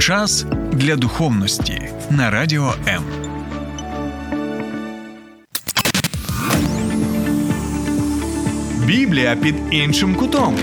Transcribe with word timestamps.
Час 0.00 0.46
для 0.72 0.96
духовності 0.96 1.90
на 2.10 2.30
радіо 2.30 2.74
М. 2.88 3.04
Біблія 8.86 9.36
під 9.36 9.54
іншим 9.70 10.14
кутом. 10.14 10.58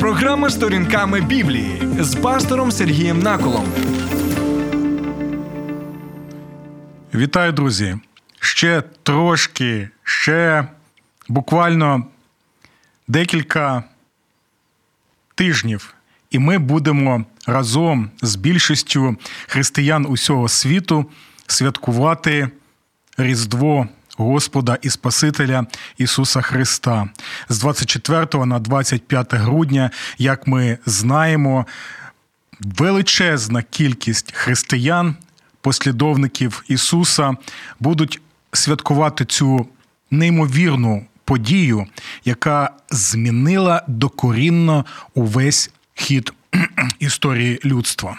Програма 0.00 0.50
сторінками 0.50 1.20
Біблії 1.20 1.82
з 2.00 2.14
пастором 2.14 2.72
Сергієм 2.72 3.18
Наколом. 3.18 3.64
Вітаю, 7.14 7.52
друзі! 7.52 7.96
Ще 8.40 8.82
трошки, 9.02 9.88
ще 10.02 10.68
буквально 11.28 12.06
декілька 13.08 13.82
тижнів, 15.34 15.94
і 16.30 16.38
ми 16.38 16.58
будемо 16.58 17.24
разом 17.48 18.10
з 18.22 18.36
більшістю 18.36 19.16
християн 19.46 20.06
усього 20.08 20.48
світу 20.48 21.06
святкувати 21.46 22.48
Різдво 23.18 23.88
Господа 24.16 24.78
і 24.82 24.90
Спасителя 24.90 25.66
Ісуса 25.98 26.40
Христа. 26.40 27.08
З 27.48 27.58
24 27.58 28.46
на 28.46 28.58
25 28.58 29.34
грудня, 29.34 29.90
як 30.18 30.46
ми 30.46 30.78
знаємо, 30.86 31.66
величезна 32.60 33.62
кількість 33.62 34.32
християн, 34.32 35.16
послідовників 35.60 36.64
Ісуса, 36.68 37.36
будуть 37.80 38.20
святкувати 38.52 39.24
цю 39.24 39.66
неймовірну 40.10 41.06
подію, 41.24 41.86
яка 42.24 42.70
змінила 42.90 43.82
докорінно 43.88 44.84
увесь 45.14 45.70
хід 45.94 46.32
історії 46.98 47.60
людства. 47.64 48.16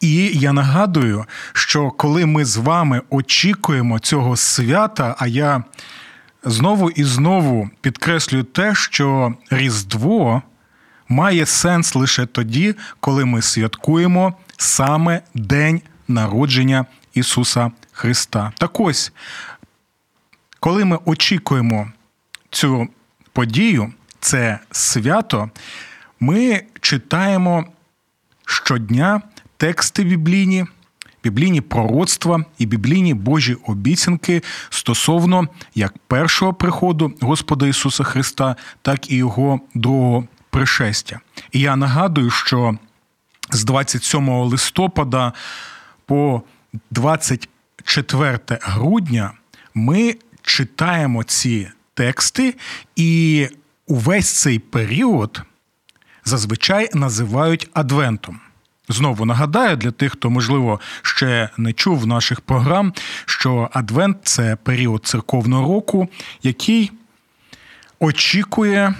І 0.00 0.14
я 0.26 0.52
нагадую, 0.52 1.24
що 1.52 1.90
коли 1.90 2.26
ми 2.26 2.44
з 2.44 2.56
вами 2.56 3.02
очікуємо 3.10 3.98
цього 3.98 4.36
свята, 4.36 5.14
а 5.18 5.26
я 5.26 5.64
знову 6.44 6.90
і 6.90 7.04
знову 7.04 7.70
підкреслюю 7.80 8.44
те, 8.44 8.74
що 8.74 9.34
Різдво 9.50 10.42
має 11.08 11.46
сенс 11.46 11.94
лише 11.94 12.26
тоді, 12.26 12.74
коли 13.00 13.24
ми 13.24 13.42
святкуємо 13.42 14.34
саме 14.56 15.20
День 15.34 15.80
народження 16.08 16.86
Ісуса 17.14 17.70
Христа. 17.92 18.52
Так 18.58 18.80
ось, 18.80 19.12
коли 20.60 20.84
ми 20.84 20.98
очікуємо 21.04 21.92
цю 22.50 22.88
подію, 23.32 23.92
це 24.20 24.58
свято, 24.70 25.50
ми 26.20 26.62
читаємо 26.80 27.64
щодня 28.46 29.22
тексти 29.56 30.04
біблійні, 30.04 30.64
біблійні 31.24 31.60
пророцтва 31.60 32.44
і 32.58 32.66
біблійні 32.66 33.14
Божі 33.14 33.54
обіцянки 33.66 34.42
стосовно 34.70 35.48
як 35.74 35.94
першого 36.06 36.54
приходу 36.54 37.14
Господа 37.20 37.66
Ісуса 37.66 38.04
Христа, 38.04 38.56
так 38.82 39.10
і 39.10 39.16
Його 39.16 39.60
другого 39.74 40.24
пришестя. 40.50 41.20
І 41.52 41.60
я 41.60 41.76
нагадую, 41.76 42.30
що 42.30 42.78
з 43.50 43.64
27 43.64 44.28
листопада 44.28 45.32
по 46.06 46.42
24 46.90 48.40
грудня 48.48 49.32
ми 49.74 50.16
читаємо 50.42 51.24
ці 51.24 51.68
тексти, 51.94 52.54
і 52.96 53.48
увесь 53.86 54.32
цей 54.32 54.58
період 54.58 55.42
зазвичай 56.26 56.88
називають 56.94 57.68
Адвентом. 57.72 58.40
Знову 58.88 59.24
нагадаю 59.24 59.76
для 59.76 59.90
тих, 59.90 60.12
хто, 60.12 60.30
можливо, 60.30 60.80
ще 61.02 61.48
не 61.56 61.72
чув 61.72 62.06
наших 62.06 62.40
програм, 62.40 62.92
що 63.26 63.68
Адвент 63.72 64.16
це 64.22 64.56
період 64.56 65.06
церковного 65.06 65.74
року, 65.74 66.08
який 66.42 66.92
очікує 68.00 68.94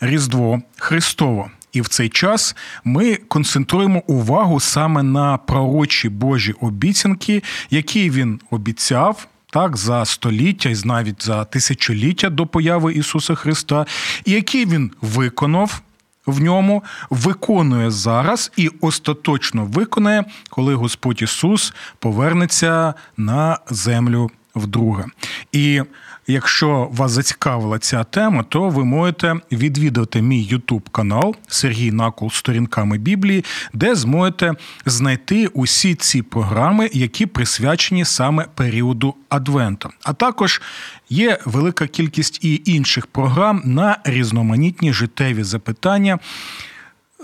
Різдво 0.00 0.62
Христово. 0.78 1.50
І 1.72 1.80
в 1.80 1.88
цей 1.88 2.08
час 2.08 2.56
ми 2.84 3.16
концентруємо 3.16 4.02
увагу 4.06 4.60
саме 4.60 5.02
на 5.02 5.36
пророчі 5.36 6.08
Божі 6.08 6.52
обіцянки, 6.52 7.42
які 7.70 8.10
він 8.10 8.40
обіцяв. 8.50 9.26
Так, 9.50 9.76
за 9.76 10.04
століття 10.04 10.68
і 10.68 10.76
навіть 10.84 11.24
за 11.24 11.44
тисячоліття 11.44 12.30
до 12.30 12.46
появи 12.46 12.94
Ісуса 12.94 13.34
Христа, 13.34 13.86
і 14.24 14.32
які 14.32 14.66
він 14.66 14.92
виконав 15.00 15.82
в 16.26 16.40
ньому, 16.40 16.84
виконує 17.10 17.90
зараз 17.90 18.52
і 18.56 18.70
остаточно 18.80 19.64
виконає, 19.64 20.24
коли 20.50 20.74
Господь 20.74 21.22
Ісус 21.22 21.74
повернеться 21.98 22.94
на 23.16 23.58
землю 23.70 24.30
вдруге. 24.56 25.04
І 25.52 25.82
Якщо 26.28 26.88
вас 26.92 27.12
зацікавила 27.12 27.78
ця 27.78 28.04
тема, 28.04 28.42
то 28.42 28.68
ви 28.68 28.84
можете 28.84 29.34
відвідати 29.52 30.22
мій 30.22 30.48
YouTube 30.52 30.90
канал 30.92 31.36
Сергій 31.48 31.92
Накол 31.92 32.30
сторінками 32.30 32.98
Біблії, 32.98 33.44
де 33.72 33.94
зможете 33.94 34.52
знайти 34.86 35.46
усі 35.46 35.94
ці 35.94 36.22
програми, 36.22 36.90
які 36.92 37.26
присвячені 37.26 38.04
саме 38.04 38.46
періоду 38.54 39.14
Адвента. 39.28 39.88
А 40.02 40.12
також 40.12 40.62
є 41.10 41.38
велика 41.44 41.86
кількість 41.86 42.44
і 42.44 42.62
інших 42.64 43.06
програм 43.06 43.62
на 43.64 43.98
різноманітні 44.04 44.92
життєві 44.92 45.42
запитання 45.42 46.18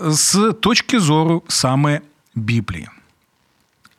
з 0.01 0.53
точки 0.61 0.99
зору 0.99 1.43
саме 1.47 2.01
Біблії. 2.35 2.87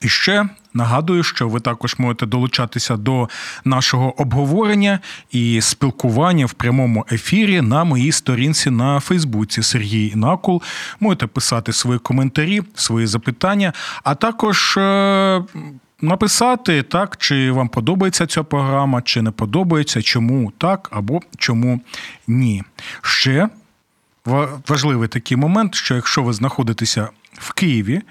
І 0.01 0.09
ще 0.09 0.49
нагадую, 0.75 1.23
що 1.23 1.49
ви 1.49 1.61
також 1.61 1.95
можете 1.99 2.27
долучатися 2.27 2.97
до 2.97 3.29
нашого 3.65 4.21
обговорення 4.23 4.99
і 5.31 5.61
спілкування 5.61 6.47
в 6.47 6.53
прямому 6.53 7.07
ефірі 7.13 7.61
на 7.61 7.85
моїй 7.85 8.13
сторінці 8.13 8.71
на 8.71 9.01
Фейсбуці 9.01 9.63
Сергій 9.63 10.13
Накул. 10.15 10.63
Можете 11.01 11.27
писати 11.27 11.73
свої 11.73 11.99
коментарі, 11.99 12.63
свої 12.75 13.07
запитання, 13.07 13.73
а 14.05 14.15
також. 14.15 14.77
Е, 14.77 15.43
написати 16.01 16.83
так, 16.83 17.17
чи 17.17 17.51
вам 17.51 17.69
подобається 17.69 18.27
ця 18.27 18.43
програма, 18.43 19.03
чи 19.03 19.23
не 19.23 19.31
подобається, 19.31 20.03
чому 20.03 20.53
так 20.59 20.89
або 20.93 21.21
чому 21.39 21.81
ні. 22.27 22.63
Ще 23.03 23.49
важливий 24.69 25.09
такий 25.09 25.37
момент, 25.37 25.75
що 25.75 25.95
якщо 25.95 26.23
ви 26.23 26.33
знаходитеся 26.33 27.09
в 27.33 27.53
Києві 27.53 28.03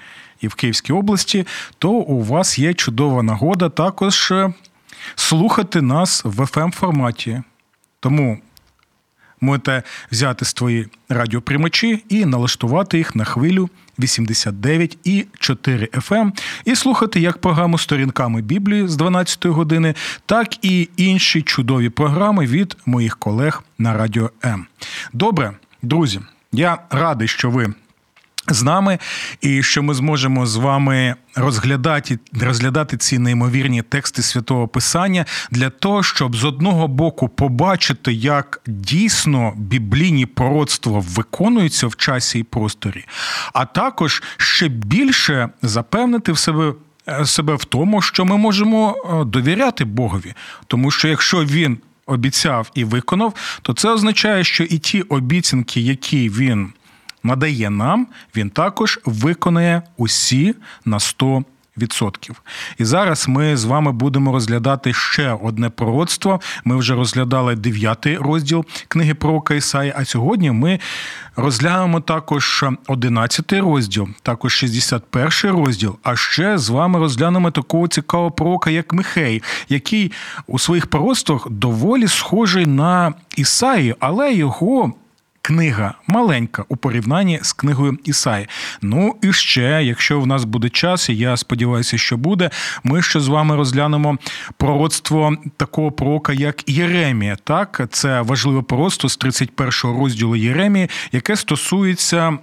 і 0.43 0.47
в 0.47 0.53
Київській 0.53 0.93
області, 0.93 1.47
то 1.79 1.89
у 1.89 2.23
вас 2.23 2.59
є 2.59 2.73
чудова 2.73 3.23
нагода 3.23 3.69
також 3.69 4.31
е, 4.31 4.53
слухати 5.15 5.81
нас 5.81 6.21
в 6.25 6.41
fm 6.41 6.71
форматі. 6.71 7.41
Тому 7.99 8.39
можете 9.41 9.83
взяти 10.11 10.45
свої 10.45 10.87
радіоприймачі 11.09 12.03
і 12.09 12.25
налаштувати 12.25 12.97
їх 12.97 13.15
на 13.15 13.23
хвилю 13.23 13.69
89 13.99 14.97
і 15.03 15.25
4 15.39 15.85
FM 15.85 16.31
і 16.65 16.75
слухати 16.75 17.19
як 17.19 17.37
програму 17.37 17.77
сторінками 17.77 18.41
Біблії 18.41 18.87
з 18.87 18.95
12 18.95 19.45
години, 19.45 19.95
так 20.25 20.65
і 20.65 20.89
інші 20.97 21.41
чудові 21.41 21.89
програми 21.89 22.45
від 22.45 22.77
моїх 22.85 23.17
колег 23.17 23.63
на 23.77 23.93
радіо 23.93 24.31
М. 24.45 24.65
Добре, 25.13 25.53
друзі, 25.81 26.19
я 26.51 26.77
радий, 26.89 27.27
що 27.27 27.49
ви 27.49 27.73
з 28.47 28.63
нами, 28.63 28.99
і 29.41 29.63
що 29.63 29.83
ми 29.83 29.93
зможемо 29.93 30.45
з 30.45 30.55
вами 30.55 31.15
розглядати 31.35 32.19
розглядати 32.41 32.97
ці 32.97 33.19
неймовірні 33.19 33.81
тексти 33.81 34.21
святого 34.21 34.67
Писання 34.67 35.25
для 35.51 35.69
того, 35.69 36.03
щоб 36.03 36.35
з 36.35 36.43
одного 36.43 36.87
боку 36.87 37.29
побачити, 37.29 38.13
як 38.13 38.61
дійсно 38.67 39.53
біблійні 39.55 40.25
пророцтва 40.25 40.99
виконуються 40.99 41.87
в 41.87 41.95
часі 41.95 42.39
і 42.39 42.43
просторі, 42.43 43.05
а 43.53 43.65
також 43.65 44.23
ще 44.37 44.67
більше 44.67 45.49
запевнити 45.61 46.31
в 46.31 46.37
себе. 46.37 46.73
Е, 47.07 47.25
себе 47.25 47.55
в 47.55 47.65
тому, 47.65 48.01
що 48.01 48.25
ми 48.25 48.37
можемо 48.37 48.95
е, 49.21 49.25
довіряти 49.25 49.85
Богові, 49.85 50.33
тому 50.67 50.91
що 50.91 51.07
якщо 51.07 51.45
він 51.45 51.77
обіцяв 52.05 52.71
і 52.75 52.83
виконав, 52.83 53.33
то 53.61 53.73
це 53.73 53.89
означає, 53.89 54.43
що 54.43 54.63
і 54.63 54.77
ті 54.77 55.01
обіцянки, 55.01 55.81
які 55.81 56.29
він 56.29 56.73
надає 57.23 57.69
нам, 57.69 58.07
він 58.35 58.49
також 58.49 58.99
виконає 59.05 59.81
усі 59.97 60.55
на 60.85 60.97
100%. 60.97 61.43
Відсотків. 61.77 62.41
І 62.77 62.85
зараз 62.85 63.27
ми 63.27 63.57
з 63.57 63.63
вами 63.65 63.91
будемо 63.91 64.31
розглядати 64.31 64.93
ще 64.93 65.37
одне 65.43 65.69
пророцтво. 65.69 66.41
Ми 66.65 66.75
вже 66.75 66.95
розглядали 66.95 67.55
дев'ятий 67.55 68.17
розділ 68.17 68.65
книги 68.87 69.13
пророка 69.13 69.53
Ісаї, 69.53 69.93
а 69.97 70.05
сьогодні 70.05 70.51
ми 70.51 70.79
розглянемо 71.35 72.01
також 72.01 72.65
одинадцятий 72.87 73.59
розділ, 73.59 74.07
також 74.21 74.53
61 74.53 75.31
розділ. 75.51 75.95
А 76.03 76.15
ще 76.15 76.57
з 76.57 76.69
вами 76.69 76.99
розглянемо 76.99 77.51
такого 77.51 77.87
цікавого 77.87 78.31
пророка, 78.31 78.69
як 78.69 78.93
Михей, 78.93 79.43
який 79.69 80.11
у 80.47 80.59
своїх 80.59 80.87
пророцтвах 80.87 81.49
доволі 81.49 82.07
схожий 82.07 82.65
на 82.65 83.13
Ісаї, 83.35 83.95
але 83.99 84.33
його 84.33 84.93
книга 85.43 85.93
маленька 86.07 86.65
у 86.69 86.75
порівнянні 86.75 87.39
з 87.41 87.53
книгою 87.53 87.97
Ісаї. 88.03 88.47
Ну 88.81 89.15
і 89.21 89.33
ще, 89.33 89.83
якщо 89.83 90.19
в 90.19 90.27
нас 90.27 90.43
буде 90.43 90.69
час, 90.69 91.09
і 91.09 91.15
я 91.15 91.37
сподіваюся, 91.37 91.97
що 91.97 92.17
буде, 92.17 92.49
ми 92.83 93.01
ще 93.01 93.19
з 93.19 93.27
вами 93.27 93.55
розглянемо 93.55 94.17
пророцтво 94.57 95.35
такого 95.57 95.91
пророка, 95.91 96.33
як 96.33 96.69
Єремія. 96.69 97.37
Так, 97.43 97.87
це 97.91 98.21
важливе 98.21 98.61
пророцтво 98.61 99.09
з 99.09 99.17
31 99.17 99.71
розділу 99.99 100.35
Єремії, 100.35 100.89
яке 101.11 101.35
стосується. 101.35 102.37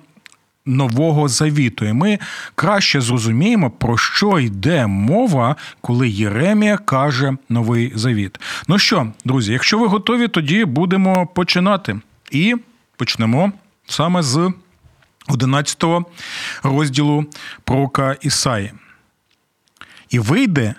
Нового 0.67 1.29
завіту, 1.29 1.85
і 1.85 1.93
ми 1.93 2.19
краще 2.55 3.01
зрозуміємо, 3.01 3.71
про 3.71 3.99
що 3.99 4.39
йде 4.39 4.87
мова, 4.87 5.57
коли 5.81 6.09
Єремія 6.09 6.77
каже 6.77 7.37
новий 7.49 7.93
завіт. 7.95 8.41
Ну 8.69 8.79
що, 8.79 9.07
друзі, 9.25 9.53
якщо 9.53 9.79
ви 9.79 9.87
готові, 9.87 10.29
тоді 10.29 10.65
будемо 10.65 11.27
починати. 11.27 12.01
І 12.31 12.57
почнемо 13.01 13.53
саме 13.87 14.23
з 14.23 14.53
11 15.29 15.85
розділу 16.63 17.25
пророка 17.65 18.17
Ісаї. 18.21 18.73
І 20.11 20.19
вийде 20.19 20.75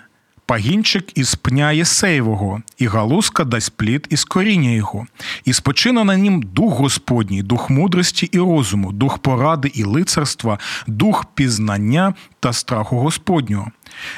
пагінчик 0.46 1.18
із 1.18 1.34
пня 1.34 1.72
Єсеєвого, 1.72 2.62
і 2.78 2.86
галузка 2.86 3.44
дасть 3.44 3.76
плід 3.76 4.06
із 4.10 4.24
коріння 4.24 4.70
його, 4.70 5.06
і 5.44 5.52
спочине 5.52 6.04
на 6.04 6.16
нім 6.16 6.42
дух 6.42 6.74
Господній, 6.74 7.42
дух 7.42 7.70
мудрості 7.70 8.28
і 8.32 8.38
розуму, 8.38 8.92
дух 8.92 9.18
поради 9.18 9.70
і 9.74 9.84
лицарства, 9.84 10.58
дух 10.86 11.24
пізнання 11.34 12.14
та 12.40 12.52
страху 12.52 12.98
Господнього. 12.98 13.70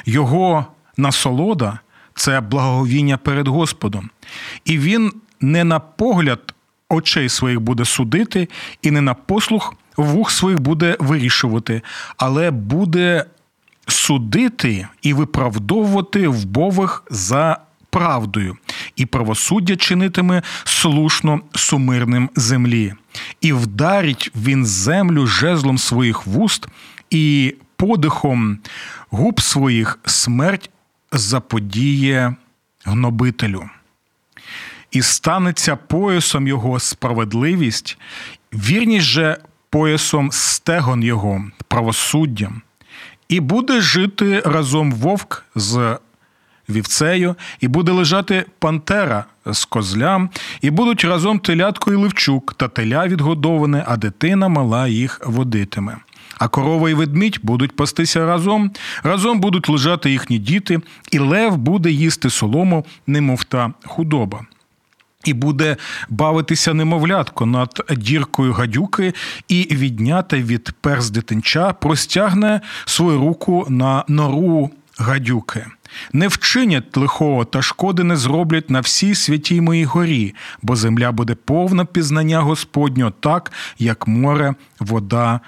Його 0.06 0.66
насолода 0.96 1.78
це 2.14 2.40
благовіння 2.40 3.16
перед 3.16 3.48
Господом, 3.48 4.10
і 4.64 4.78
він 4.78 5.12
не 5.40 5.64
на 5.64 5.80
погляд 5.80 6.53
очей 6.88 7.28
своїх 7.28 7.60
буде 7.60 7.84
судити, 7.84 8.48
і 8.82 8.90
не 8.90 9.00
на 9.00 9.14
послух 9.14 9.74
вух 9.96 10.30
своїх 10.30 10.60
буде 10.60 10.96
вирішувати, 11.00 11.82
але 12.16 12.50
буде 12.50 13.24
судити 13.86 14.88
і 15.02 15.14
виправдовувати 15.14 16.28
вбових 16.28 17.04
за 17.10 17.58
правдою, 17.90 18.56
і 18.96 19.06
правосуддя 19.06 19.76
чинитиме 19.76 20.42
слушно 20.64 21.40
сумирним 21.54 22.30
землі, 22.36 22.94
і 23.40 23.52
вдарить 23.52 24.30
він 24.34 24.66
землю 24.66 25.26
жезлом 25.26 25.78
своїх 25.78 26.26
вуст, 26.26 26.66
і 27.10 27.54
подихом 27.76 28.58
губ 29.10 29.40
своїх 29.40 29.98
смерть 30.04 30.70
заподіє 31.12 32.34
гнобителю 32.84 33.68
і 34.94 35.02
станеться 35.02 35.76
поясом 35.76 36.48
його 36.48 36.80
справедливість, 36.80 37.98
вірність 38.52 39.06
же 39.06 39.38
поясом 39.70 40.28
стегон 40.32 41.02
його, 41.02 41.44
правосуддям, 41.68 42.62
і 43.28 43.40
буде 43.40 43.80
жити 43.80 44.42
разом 44.44 44.92
вовк 44.92 45.44
з 45.54 45.98
вівцею, 46.68 47.36
і 47.60 47.68
буде 47.68 47.92
лежати 47.92 48.44
пантера 48.58 49.24
з 49.46 49.64
козлям, 49.64 50.30
і 50.60 50.70
будуть 50.70 51.04
разом 51.04 51.38
телятко 51.38 51.92
і 51.92 51.96
левчук, 51.96 52.54
та 52.54 52.68
теля 52.68 53.06
відгодоване, 53.06 53.84
а 53.86 53.96
дитина 53.96 54.48
мала 54.48 54.88
їх 54.88 55.20
водитиме. 55.26 55.96
А 56.38 56.48
корова 56.48 56.90
і 56.90 56.94
ведмідь 56.94 57.38
будуть 57.42 57.76
пастися 57.76 58.26
разом, 58.26 58.70
разом 59.02 59.40
будуть 59.40 59.68
лежати 59.68 60.10
їхні 60.10 60.38
діти, 60.38 60.80
і 61.10 61.18
лев 61.18 61.56
буде 61.56 61.90
їсти 61.90 62.30
солому, 62.30 62.84
немов 63.06 63.44
та 63.44 63.72
худоба. 63.84 64.46
І 65.24 65.32
буде 65.32 65.76
бавитися 66.08 66.74
немовлятко 66.74 67.46
над 67.46 67.84
діркою 67.96 68.52
гадюки, 68.52 69.14
і 69.48 69.68
відняте 69.70 70.42
від 70.42 70.72
перс 70.80 71.10
дитинча 71.10 71.72
простягне 71.72 72.60
свою 72.84 73.18
руку 73.18 73.66
на 73.68 74.04
нору 74.08 74.70
гадюки. 74.98 75.66
Не 76.12 76.28
вчинять 76.28 76.96
лихого 76.96 77.44
та 77.44 77.62
шкоди 77.62 78.04
не 78.04 78.16
зроблять 78.16 78.70
на 78.70 78.80
всій 78.80 79.14
святій 79.14 79.60
моїй 79.60 79.84
горі, 79.84 80.34
бо 80.62 80.76
земля 80.76 81.12
буде 81.12 81.34
повна 81.34 81.84
пізнання 81.84 82.40
Господнього, 82.40 83.12
так 83.20 83.52
як 83.78 84.06
море 84.08 84.54
вода 84.80 85.40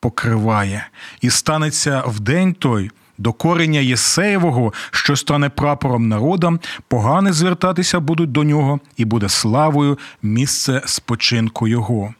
покриває, 0.00 0.88
і 1.20 1.30
станеться 1.30 2.02
в 2.06 2.20
день 2.20 2.54
той 2.54 2.90
до 3.18 3.32
корення 3.32 3.80
Єсеєвого, 3.80 4.72
що 4.90 5.16
стане 5.16 5.48
прапором 5.48 6.08
народам, 6.08 6.60
погани 6.88 7.32
звертатися 7.32 8.00
будуть 8.00 8.32
до 8.32 8.44
нього, 8.44 8.80
і 8.96 9.04
буде 9.04 9.28
славою 9.28 9.98
місце 10.22 10.82
спочинку 10.86 11.68
його. 11.68 12.14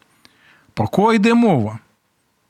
Про 0.74 0.88
кого 0.88 1.12
йде 1.12 1.34
мова? 1.34 1.78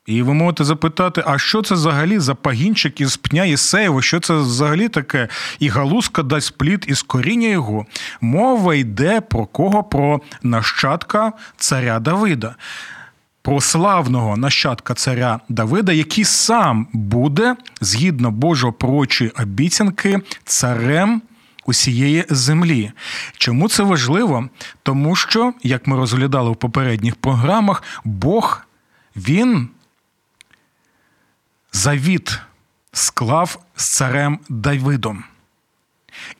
І 0.07 0.23
ви 0.23 0.35
можете 0.35 0.65
запитати, 0.65 1.23
а 1.27 1.39
що 1.39 1.63
це 1.63 1.75
взагалі 1.75 2.19
за 2.19 2.35
пагінчик 2.35 3.01
із 3.01 3.17
пня 3.17 3.45
Єсеєва? 3.45 4.03
Що 4.03 4.21
це 4.21 4.35
взагалі 4.35 4.89
таке? 4.89 5.29
І 5.59 5.69
галузка 5.69 6.23
дасть 6.23 6.59
плід 6.59 6.85
із 6.89 7.03
коріння 7.03 7.49
його. 7.49 7.87
Мова 8.21 8.75
йде 8.75 9.21
про 9.21 9.47
кого? 9.47 9.85
Про 9.85 10.21
нащадка 10.43 11.33
царя 11.57 12.01
Давида 12.01 12.55
про 13.43 13.61
славного 13.61 14.37
нащадка 14.37 14.95
царя 14.95 15.41
Давида, 15.49 15.93
який 15.93 16.25
сам 16.25 16.87
буде, 16.93 17.57
згідно 17.81 18.31
Божого 18.31 18.73
пророчої 18.73 19.31
обіцянки, 19.31 20.21
царем 20.45 21.23
усієї 21.67 22.25
землі. 22.31 22.93
Чому 23.37 23.69
це 23.69 23.83
важливо? 23.83 24.49
Тому 24.83 25.17
що, 25.17 25.55
як 25.63 25.87
ми 25.87 25.97
розглядали 25.97 26.51
в 26.51 26.57
попередніх 26.57 27.17
програмах, 27.17 27.83
Бог 28.05 28.67
він 29.17 29.69
завіт 31.73 32.41
склав 32.93 33.59
з 33.77 33.89
царем 33.89 34.39
Давидом. 34.49 35.25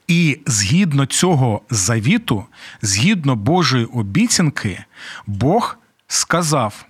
І 0.07 0.39
згідно 0.45 1.05
цього 1.05 1.61
завіту, 1.69 2.45
згідно 2.81 3.35
Божої 3.35 3.85
обіцянки, 3.85 4.83
Бог 5.27 5.77
сказав, 6.07 6.85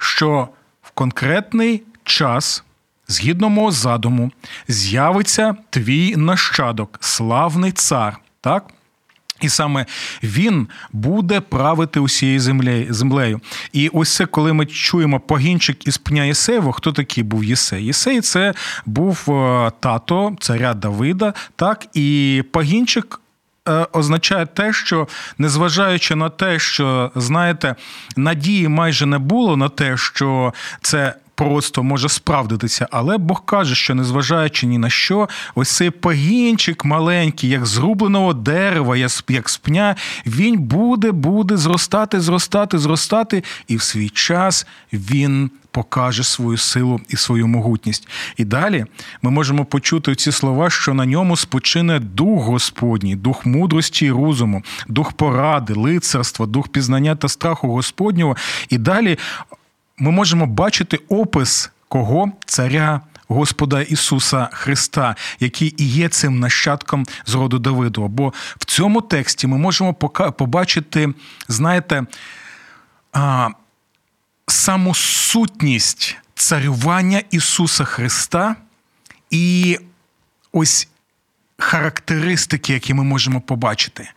що 0.00 0.48
в 0.82 0.90
конкретний 0.90 1.82
час, 2.04 2.64
згідно 3.08 3.48
мого 3.48 3.70
задуму, 3.70 4.30
з'явиться 4.68 5.56
твій 5.70 6.16
нащадок, 6.16 6.98
славний 7.00 7.72
цар. 7.72 8.16
так? 8.40 8.64
І 9.40 9.48
саме 9.48 9.86
він 10.22 10.68
буде 10.92 11.40
правити 11.40 12.00
усією 12.00 12.40
землею. 12.90 13.40
І 13.72 13.88
ось 13.88 14.14
це, 14.14 14.26
коли 14.26 14.52
ми 14.52 14.66
чуємо 14.66 15.20
погінчик 15.20 15.86
із 15.86 15.98
пня 15.98 16.24
Єсеєва, 16.24 16.72
хто 16.72 16.92
такий 16.92 17.24
був 17.24 17.44
Єсей? 17.44 17.84
Єсей 17.84 18.20
це 18.20 18.54
був 18.86 19.24
е, 19.28 19.72
тато 19.80 20.36
царя 20.40 20.74
Давида, 20.74 21.34
так, 21.56 21.86
і 21.94 22.42
погінчик 22.52 23.20
означає 23.92 24.46
те, 24.46 24.72
що 24.72 25.08
незважаючи 25.38 26.14
на 26.14 26.28
те, 26.28 26.58
що 26.58 27.10
знаєте, 27.14 27.74
надії 28.16 28.68
майже 28.68 29.06
не 29.06 29.18
було 29.18 29.56
на 29.56 29.68
те, 29.68 29.96
що 29.96 30.54
це. 30.82 31.14
Просто 31.40 31.82
може 31.82 32.08
справдитися, 32.08 32.88
але 32.90 33.18
Бог 33.18 33.44
каже, 33.44 33.74
що 33.74 33.94
незважаючи 33.94 34.66
ні 34.66 34.78
на 34.78 34.90
що, 34.90 35.28
ось 35.54 35.70
цей 35.70 35.90
пагінчик 35.90 36.84
маленький, 36.84 37.50
як 37.50 37.66
зрубленого 37.66 38.34
дерева, 38.34 38.96
як 39.28 39.48
з 39.48 39.56
пня, 39.56 39.96
він 40.26 40.58
буде, 40.58 41.12
буде 41.12 41.56
зростати, 41.56 42.20
зростати, 42.20 42.78
зростати, 42.78 43.44
і 43.68 43.76
в 43.76 43.82
свій 43.82 44.08
час 44.08 44.66
він 44.92 45.50
покаже 45.70 46.24
свою 46.24 46.56
силу 46.56 47.00
і 47.08 47.16
свою 47.16 47.46
могутність. 47.46 48.08
І 48.36 48.44
далі 48.44 48.86
ми 49.22 49.30
можемо 49.30 49.64
почути 49.64 50.14
ці 50.14 50.32
слова, 50.32 50.70
що 50.70 50.94
на 50.94 51.06
ньому 51.06 51.36
спочине 51.36 51.98
дух 52.00 52.44
Господній, 52.44 53.16
дух 53.16 53.46
мудрості 53.46 54.06
і 54.06 54.10
розуму, 54.10 54.62
дух 54.88 55.12
поради, 55.12 55.74
лицарства, 55.74 56.46
дух 56.46 56.68
пізнання 56.68 57.14
та 57.14 57.28
страху 57.28 57.68
Господнього. 57.72 58.36
І 58.68 58.78
далі 58.78 59.18
ми 60.00 60.10
можемо 60.10 60.46
бачити 60.46 60.96
опис 61.08 61.70
кого 61.88 62.32
царя. 62.46 63.00
Господа 63.32 63.82
Ісуса 63.82 64.48
Христа, 64.52 65.16
який 65.40 65.74
і 65.78 65.88
є 65.88 66.08
цим 66.08 66.38
нащадком 66.38 67.06
з 67.26 67.34
роду 67.34 67.58
Давиду. 67.58 68.08
Бо 68.08 68.32
в 68.58 68.64
цьому 68.64 69.00
тексті 69.00 69.46
ми 69.46 69.58
можемо 69.58 69.94
побачити, 69.94 71.14
знаєте, 71.48 72.06
саму 74.46 74.94
сутність 74.94 76.16
царювання 76.34 77.22
Ісуса 77.30 77.84
Христа 77.84 78.56
і 79.30 79.78
ось 80.52 80.88
характеристики, 81.58 82.72
які 82.72 82.94
ми 82.94 83.04
можемо 83.04 83.40
побачити. 83.40 84.10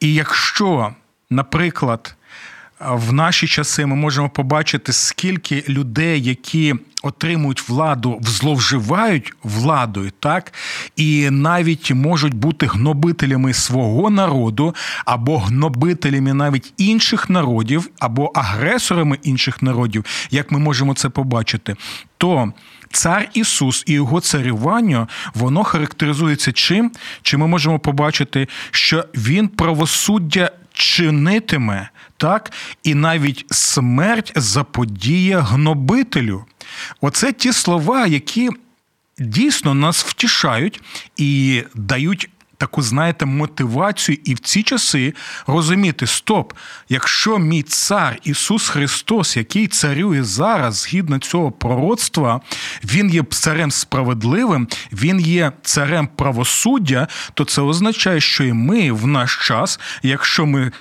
І 0.00 0.14
якщо, 0.14 0.94
наприклад, 1.30 2.16
в 2.80 3.12
наші 3.12 3.46
часи 3.46 3.86
ми 3.86 3.96
можемо 3.96 4.28
побачити, 4.28 4.92
скільки 4.92 5.64
людей, 5.68 6.22
які 6.22 6.74
отримують 7.02 7.68
владу, 7.68 8.18
зловживають 8.22 9.32
владою, 9.42 10.12
так 10.20 10.52
і 10.96 11.30
навіть 11.30 11.90
можуть 11.90 12.34
бути 12.34 12.66
гнобителями 12.66 13.54
свого 13.54 14.10
народу, 14.10 14.74
або 15.04 15.38
гнобителями 15.38 16.34
навіть 16.34 16.72
інших 16.76 17.30
народів, 17.30 17.90
або 17.98 18.30
агресорами 18.34 19.18
інших 19.22 19.62
народів, 19.62 20.04
як 20.30 20.52
ми 20.52 20.58
можемо 20.58 20.94
це 20.94 21.08
побачити, 21.08 21.76
то 22.18 22.52
Цар 22.92 23.28
Ісус 23.34 23.84
і 23.86 23.92
його 23.92 24.20
царювання, 24.20 25.06
воно 25.34 25.64
характеризується 25.64 26.52
чим? 26.52 26.92
Чи 27.22 27.36
ми 27.36 27.46
можемо 27.46 27.78
побачити, 27.78 28.48
що 28.70 29.04
Він 29.14 29.48
правосуддя 29.48 30.50
чинитиме, 30.76 31.88
так, 32.16 32.52
і 32.82 32.94
навіть 32.94 33.44
смерть 33.50 34.32
заподіє 34.36 35.38
гнобителю. 35.38 36.44
Оце 37.00 37.32
ті 37.32 37.52
слова, 37.52 38.06
які 38.06 38.50
дійсно 39.18 39.74
нас 39.74 40.04
втішають 40.04 40.80
і 41.16 41.62
дають 41.74 42.30
таку, 42.58 42.82
знаєте, 42.82 43.26
мотивацію 43.26 44.18
і 44.24 44.34
в 44.34 44.38
ці 44.38 44.62
часи 44.62 45.14
розуміти: 45.46 46.06
стоп, 46.06 46.52
якщо 46.88 47.38
мій 47.38 47.62
цар 47.62 48.18
Ісус 48.24 48.68
Христос, 48.68 49.36
який 49.36 49.68
царює 49.68 50.22
зараз, 50.22 50.74
згідно 50.74 51.18
цього 51.18 51.52
пророцтва, 51.52 52.40
Він 52.84 53.10
є 53.10 53.22
царем 53.30 53.70
справедливим, 53.70 54.68
Він 54.92 55.20
є 55.20 55.52
царем 55.62 56.08
правосуддя, 56.16 57.08
то 57.34 57.44
це 57.44 57.62
означає, 57.62 58.20
що 58.20 58.44
і 58.44 58.52
ми 58.52 58.92
в 58.92 59.06
наш 59.06 59.46
час, 59.48 59.80
якщо 60.02 60.46
ми 60.46 60.72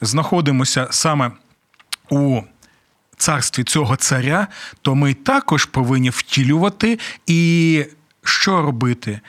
знаходимося 0.00 0.86
саме 0.90 1.30
у 2.10 2.40
царстві 3.16 3.64
цього 3.64 3.96
царя, 3.96 4.46
то 4.82 4.94
ми 4.94 5.14
також 5.14 5.64
повинні 5.64 6.10
втілювати 6.10 6.98
і 7.26 7.84
що 8.24 8.62
робити? 8.62 9.20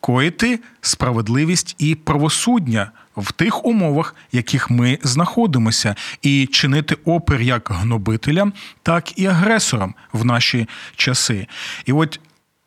Коїти 0.00 0.60
справедливість 0.80 1.76
і 1.78 1.94
правосуддя 1.94 2.90
в 3.16 3.32
тих 3.32 3.64
умовах, 3.64 4.14
в 4.32 4.36
яких 4.36 4.70
ми 4.70 4.98
знаходимося, 5.02 5.94
і 6.22 6.46
чинити 6.46 6.96
опір 7.04 7.40
як 7.40 7.68
гнобителям, 7.70 8.52
так 8.82 9.18
і 9.18 9.26
агресорам 9.26 9.94
в 10.12 10.24
наші 10.24 10.68
часи. 10.96 11.46
І 11.86 11.92
от 11.92 12.20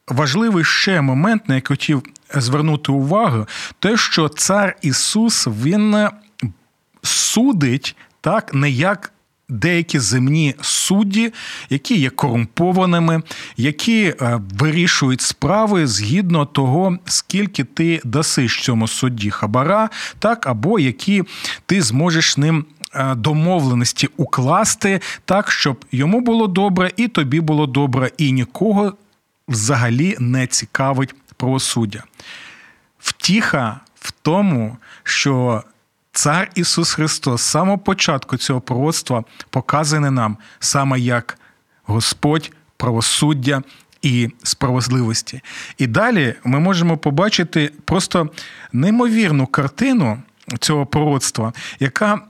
важливий 0.08 0.64
ще 0.64 1.02
момент, 1.02 1.50
на 1.50 1.56
який 1.56 1.68
хотів 1.68 2.04
звернути 2.36 2.92
увагу, 2.92 3.48
те, 3.80 3.98
що 3.98 4.30
цар 4.30 4.76
Ісус 4.82 5.48
він 5.48 6.08
судить 7.04 7.96
так 8.22 8.54
не 8.54 8.70
як 8.70 9.13
деякі 9.54 10.00
земні 10.00 10.56
судді, 10.62 11.34
які 11.70 12.00
є 12.00 12.10
корумпованими, 12.10 13.22
які 13.58 14.04
е, 14.04 14.42
вирішують 14.60 15.22
справи 15.22 15.88
згідно 15.88 16.46
того, 16.46 16.98
скільки 17.06 17.64
ти 17.64 18.02
дасиш 18.04 18.62
цьому 18.62 18.88
судді 18.88 19.30
хабара, 19.30 19.90
так 20.20 20.48
або 20.48 20.80
які 20.80 21.24
ти 21.66 21.82
зможеш 21.82 22.38
ним. 22.38 22.66
Е, 22.96 23.16
домовленості 23.16 24.10
укласти 24.18 25.00
так, 25.26 25.52
щоб 25.52 25.86
йому 25.92 26.22
було 26.22 26.48
добре, 26.48 26.92
і 26.98 27.08
тобі 27.08 27.40
було 27.40 27.68
добре, 27.68 28.12
і 28.18 28.32
нікого 28.32 28.94
взагалі 29.48 30.16
не 30.20 30.48
цікавить 30.48 31.16
правосуддя. 31.38 32.04
Втіха 33.00 33.80
в 33.96 34.12
тому, 34.12 34.78
що 35.04 35.64
Цар 36.14 36.52
Ісус 36.56 36.94
Христос 36.94 37.42
з 37.42 37.46
самого 37.46 37.78
початку 37.78 38.38
цього 38.38 38.62
пророцтва 38.62 39.24
показане 39.50 40.12
нам 40.12 40.38
саме 40.60 41.00
як 41.00 41.38
Господь 41.84 42.52
правосуддя 42.78 43.62
і 44.02 44.30
справедливості. 44.44 45.42
І 45.78 45.88
далі 45.88 46.36
ми 46.44 46.60
можемо 46.60 46.98
побачити 46.98 47.72
просто 47.86 48.30
неймовірну 48.74 49.48
картину 49.48 50.22
цього 50.60 50.86
пророцтва, 50.86 51.54
яка 51.80 52.22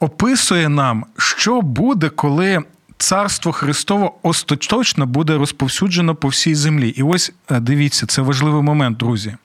описує 0.00 0.68
нам, 0.68 1.06
що 1.18 1.60
буде, 1.60 2.08
коли. 2.08 2.62
Царство 2.98 3.52
Христове 3.52 4.10
остаточно 4.22 5.06
буде 5.06 5.36
розповсюджено 5.36 6.14
по 6.14 6.28
всій 6.28 6.54
землі. 6.54 6.88
І 6.88 7.02
ось 7.02 7.32
е, 7.50 7.60
дивіться, 7.60 8.06
це 8.06 8.22
важливий 8.22 8.62
момент, 8.62 8.98
друзі. 8.98 9.36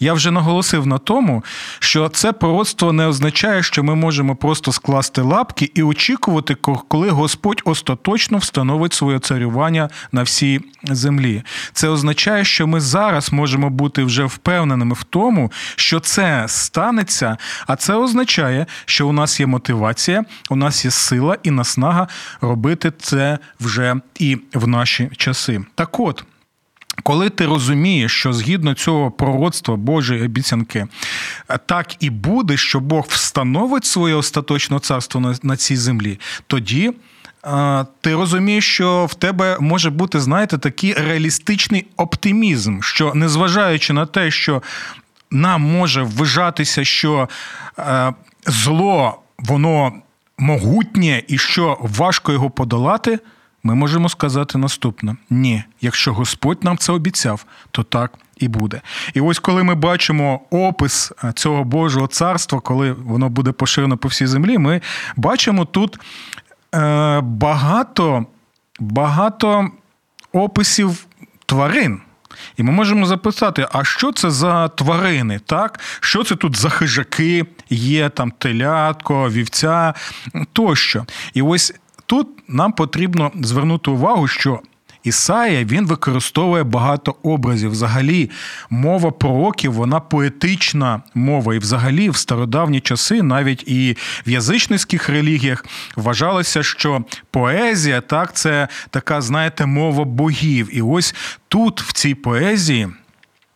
Я 0.00 0.12
вже 0.14 0.30
наголосив 0.30 0.86
на 0.86 0.98
тому, 0.98 1.44
що 1.78 2.08
це 2.08 2.32
пророцтво 2.32 2.92
не 2.92 3.06
означає, 3.06 3.62
що 3.62 3.82
ми 3.82 3.94
можемо 3.94 4.36
просто 4.36 4.72
скласти 4.72 5.22
лапки 5.22 5.70
і 5.74 5.82
очікувати, 5.82 6.54
коли 6.88 7.10
Господь 7.10 7.62
остаточно 7.64 8.38
встановить 8.38 8.92
своє 8.92 9.18
царювання 9.18 9.88
на 10.12 10.22
всій 10.22 10.60
землі. 10.82 11.42
Це 11.72 11.88
означає, 11.88 12.44
що 12.44 12.66
ми 12.66 12.80
зараз 12.80 13.32
можемо 13.32 13.70
бути 13.70 14.04
вже 14.04 14.24
впевненими 14.24 14.94
в 14.94 15.04
тому, 15.04 15.52
що 15.76 16.00
це 16.00 16.44
станеться, 16.48 17.36
а 17.66 17.76
це 17.76 17.94
означає, 17.94 18.66
що 18.84 19.08
у 19.08 19.12
нас 19.12 19.40
є 19.40 19.46
мотивація, 19.46 20.24
у 20.50 20.56
нас 20.56 20.84
є 20.84 20.90
сила 20.90 21.36
і 21.42 21.50
наснага 21.50 22.08
робити 22.40 22.92
це 22.98 23.38
вже 23.60 23.94
і 24.18 24.38
в 24.54 24.68
наші 24.68 25.10
часи. 25.16 25.64
Так 25.74 26.00
от. 26.00 26.24
Коли 27.02 27.30
ти 27.30 27.46
розумієш, 27.46 28.12
що 28.12 28.32
згідно 28.32 28.74
цього 28.74 29.10
пророцтва 29.10 29.76
Божої 29.76 30.24
обіцянки 30.24 30.86
так 31.66 31.96
і 32.00 32.10
буде, 32.10 32.56
що 32.56 32.80
Бог 32.80 33.06
встановить 33.08 33.84
своє 33.84 34.14
остаточне 34.14 34.80
царство 34.80 35.20
на, 35.20 35.34
на 35.42 35.56
цій 35.56 35.76
землі, 35.76 36.20
тоді. 36.46 36.92
Ти 38.00 38.14
розумієш, 38.14 38.74
що 38.74 39.06
в 39.06 39.14
тебе 39.14 39.56
може 39.60 39.90
бути, 39.90 40.20
знаєте, 40.20 40.58
такий 40.58 40.92
реалістичний 40.92 41.86
оптимізм, 41.96 42.80
що 42.80 43.14
незважаючи 43.14 43.92
на 43.92 44.06
те, 44.06 44.30
що 44.30 44.62
нам 45.30 45.62
може 45.62 46.02
вважатися, 46.02 46.84
що 46.84 47.28
зло 48.46 49.20
воно 49.38 49.92
могутнє 50.38 51.22
і 51.28 51.38
що 51.38 51.78
важко 51.80 52.32
його 52.32 52.50
подолати 52.50 53.18
ми 53.66 53.74
можемо 53.74 54.08
сказати 54.08 54.58
наступне: 54.58 55.16
ні, 55.30 55.64
якщо 55.80 56.12
Господь 56.12 56.64
нам 56.64 56.78
це 56.78 56.92
обіцяв, 56.92 57.46
то 57.70 57.82
так 57.82 58.12
і 58.36 58.48
буде. 58.48 58.80
І 59.14 59.20
ось 59.20 59.38
коли 59.38 59.62
ми 59.62 59.74
бачимо 59.74 60.40
опис 60.50 61.12
е, 61.24 61.32
цього 61.32 61.64
Божого 61.64 62.06
царства, 62.06 62.60
коли 62.60 62.92
воно 62.92 63.28
буде 63.28 63.52
поширено 63.52 63.96
по 63.96 64.08
всій 64.08 64.26
землі, 64.26 64.58
ми 64.58 64.80
бачимо 65.16 65.64
тут 65.64 65.98
е, 66.74 67.20
багато, 67.20 68.26
багато 68.80 69.68
описів 70.32 71.06
тварин. 71.46 72.00
І 72.56 72.62
ми 72.62 72.72
можемо 72.72 73.06
записати, 73.06 73.66
а 73.72 73.84
що 73.84 74.12
це 74.12 74.30
за 74.30 74.68
тварини? 74.68 75.40
так? 75.46 75.80
Що 76.00 76.24
це 76.24 76.34
тут 76.34 76.56
за 76.56 76.68
хижаки, 76.68 77.46
є 77.70 78.08
там 78.08 78.30
телятко, 78.30 79.30
вівця 79.30 79.94
тощо. 80.52 81.06
І 81.34 81.42
ось 81.42 81.74
тут 82.06 82.28
нам 82.48 82.72
потрібно 82.72 83.30
звернути 83.34 83.90
увагу, 83.90 84.28
що 84.28 84.60
Ісая 85.06 85.64
він 85.64 85.86
використовує 85.86 86.64
багато 86.64 87.14
образів. 87.22 87.70
Взагалі, 87.70 88.30
мова 88.70 89.10
пророків, 89.10 89.72
вона 89.72 90.00
поетична 90.00 91.02
мова. 91.14 91.54
І 91.54 91.58
взагалі, 91.58 92.10
в 92.10 92.16
стародавні 92.16 92.80
часи, 92.80 93.22
навіть 93.22 93.62
і 93.68 93.96
в 94.26 94.30
язичницьких 94.30 95.08
релігіях, 95.08 95.64
вважалося, 95.96 96.62
що 96.62 97.04
поезія 97.30 98.00
так, 98.00 98.32
це 98.32 98.68
така, 98.90 99.20
знаєте, 99.20 99.66
мова 99.66 100.04
богів. 100.04 100.76
І 100.76 100.82
ось 100.82 101.14
тут, 101.48 101.82
в 101.82 101.92
цій 101.92 102.14
поезії. 102.14 102.88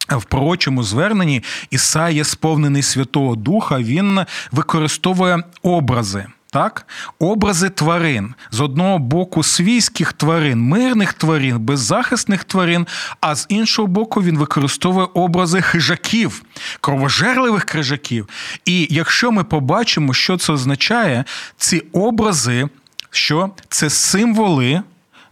В 0.09 0.25
пророчому 0.25 0.83
зверненні 0.83 1.43
Ісая, 1.71 2.25
сповнений 2.25 2.83
Святого 2.83 3.37
Духа, 3.37 3.79
він 3.79 4.21
використовує 4.53 5.43
образи. 5.63 6.27
Так, 6.53 6.87
образи 7.19 7.71
тварин. 7.71 8.35
З 8.51 8.61
одного 8.61 8.99
боку 8.99 9.43
свійських 9.43 10.13
тварин, 10.13 10.61
мирних 10.61 11.13
тварин, 11.13 11.59
беззахисних 11.59 12.45
тварин, 12.45 12.87
а 13.21 13.35
з 13.35 13.47
іншого 13.49 13.89
боку, 13.89 14.23
він 14.23 14.39
використовує 14.39 15.09
образи 15.15 15.63
хижаків, 15.63 16.43
кровожерливих 16.81 17.65
крижаків. 17.65 18.29
І 18.65 18.87
якщо 18.91 19.33
ми 19.33 19.45
побачимо, 19.45 20.15
що 20.15 20.37
це 20.37 20.53
означає, 20.53 21.25
ці 21.57 21.83
образи, 21.93 22.69
що 23.11 23.51
це 23.69 23.91
символи 23.91 24.83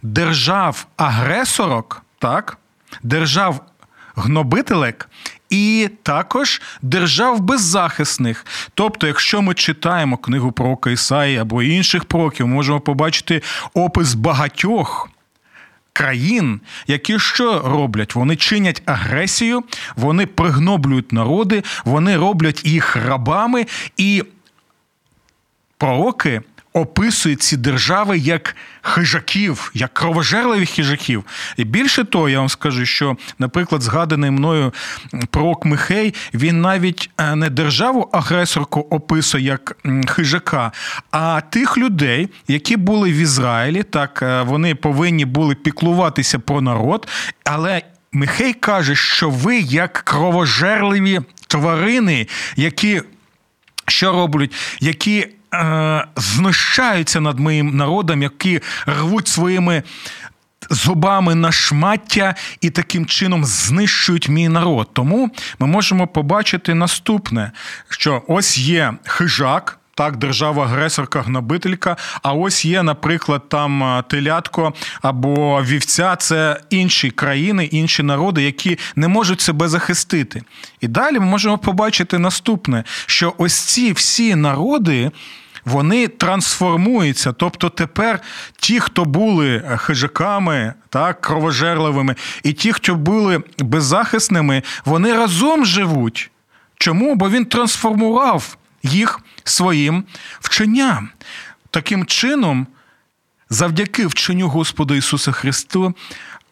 держав-агресорок, 0.02 2.02
так, 2.18 2.58
держав-гнобителек 3.02 5.08
і 5.50 5.90
також 6.02 6.62
держав 6.82 7.40
беззахисних. 7.40 8.46
Тобто, 8.74 9.06
якщо 9.06 9.42
ми 9.42 9.54
читаємо 9.54 10.16
книгу 10.16 10.52
про 10.52 10.78
Ісаї 10.86 11.38
або 11.38 11.62
інших 11.62 12.04
пророків, 12.04 12.46
можемо 12.46 12.80
побачити 12.80 13.42
опис 13.74 14.14
багатьох. 14.14 15.10
Країн, 15.92 16.60
які 16.86 17.18
що 17.18 17.62
роблять? 17.64 18.14
Вони 18.14 18.36
чинять 18.36 18.82
агресію, 18.86 19.64
вони 19.96 20.26
пригноблюють 20.26 21.12
народи, 21.12 21.62
вони 21.84 22.16
роблять 22.16 22.66
їх 22.66 22.96
рабами, 22.96 23.66
і 23.96 24.24
пророки 25.78 26.42
описує 26.72 27.36
ці 27.36 27.56
держави 27.56 28.18
як 28.18 28.56
хижаків, 28.82 29.70
як 29.74 29.94
кровожерливих 29.94 30.70
хижаків. 30.70 31.24
І 31.56 31.64
більше 31.64 32.04
того, 32.04 32.28
я 32.28 32.38
вам 32.38 32.48
скажу, 32.48 32.86
що, 32.86 33.16
наприклад, 33.38 33.82
згаданий 33.82 34.30
мною 34.30 34.72
пророк 35.30 35.64
Михей, 35.64 36.14
він 36.34 36.60
навіть 36.60 37.10
е, 37.18 37.36
не 37.36 37.50
державу 37.50 38.08
агресорку 38.12 38.80
описує 38.90 39.44
як 39.44 39.76
хижака, 40.08 40.72
а 41.10 41.40
тих 41.40 41.78
людей, 41.78 42.28
які 42.48 42.76
були 42.76 43.12
в 43.12 43.16
Ізраїлі, 43.16 43.82
так 43.82 44.22
е, 44.22 44.42
вони 44.42 44.74
повинні 44.74 45.24
були 45.24 45.54
піклуватися 45.54 46.38
про 46.38 46.60
народ, 46.60 47.08
але. 47.44 47.82
Михей 48.12 48.54
каже, 48.54 48.94
що 48.94 49.30
ви 49.30 49.58
як 49.58 49.92
кровожерливі 49.92 51.20
тварини, 51.48 52.26
які 52.56 53.02
що 53.86 54.12
роблять, 54.12 54.52
які 54.80 55.28
е, 55.54 56.04
знущаються 56.16 57.20
над 57.20 57.38
моїм 57.38 57.76
народом, 57.76 58.22
які 58.22 58.60
рвуть 58.86 59.28
своїми. 59.28 59.82
Зубами 60.70 61.34
на 61.34 61.52
шмаття 61.52 62.34
і 62.60 62.70
таким 62.70 63.06
чином 63.06 63.44
знищують 63.44 64.28
мій 64.28 64.48
народ. 64.48 64.90
Тому 64.92 65.30
ми 65.58 65.66
можемо 65.66 66.06
побачити 66.06 66.74
наступне: 66.74 67.52
що 67.88 68.22
ось 68.26 68.58
є 68.58 68.94
хижак, 69.04 69.77
так, 69.98 70.16
держава-агресорка, 70.16 71.22
гнобителька. 71.22 71.96
А 72.22 72.32
ось 72.32 72.64
є, 72.64 72.82
наприклад, 72.82 73.48
там 73.48 74.02
телятко 74.08 74.72
або 75.02 75.62
вівця 75.62 76.16
це 76.16 76.60
інші 76.70 77.10
країни, 77.10 77.64
інші 77.64 78.02
народи, 78.02 78.42
які 78.42 78.78
не 78.96 79.08
можуть 79.08 79.40
себе 79.40 79.68
захистити. 79.68 80.42
І 80.80 80.88
далі 80.88 81.18
ми 81.18 81.26
можемо 81.26 81.58
побачити 81.58 82.18
наступне: 82.18 82.84
що 83.06 83.34
ось 83.38 83.60
ці 83.60 83.92
всі 83.92 84.34
народи. 84.34 85.10
Вони 85.64 86.08
трансформуються. 86.08 87.32
Тобто 87.32 87.68
тепер 87.68 88.20
ті, 88.58 88.80
хто 88.80 89.04
були 89.04 89.62
хижаками, 89.76 90.74
так, 90.88 91.20
кровожерливими, 91.20 92.14
і 92.42 92.52
ті, 92.52 92.72
хто 92.72 92.94
були 92.94 93.42
беззахисними, 93.58 94.62
вони 94.84 95.12
разом 95.12 95.66
живуть. 95.66 96.30
Чому? 96.76 97.14
Бо 97.14 97.30
він 97.30 97.44
трансформував 97.44 98.56
їх 98.82 99.20
своїм 99.48 100.04
вченням. 100.40 101.08
Таким 101.70 102.06
чином, 102.06 102.66
завдяки 103.50 104.06
вченню 104.06 104.48
Господа 104.48 104.94
Ісуса 104.94 105.32
Христа, 105.32 105.92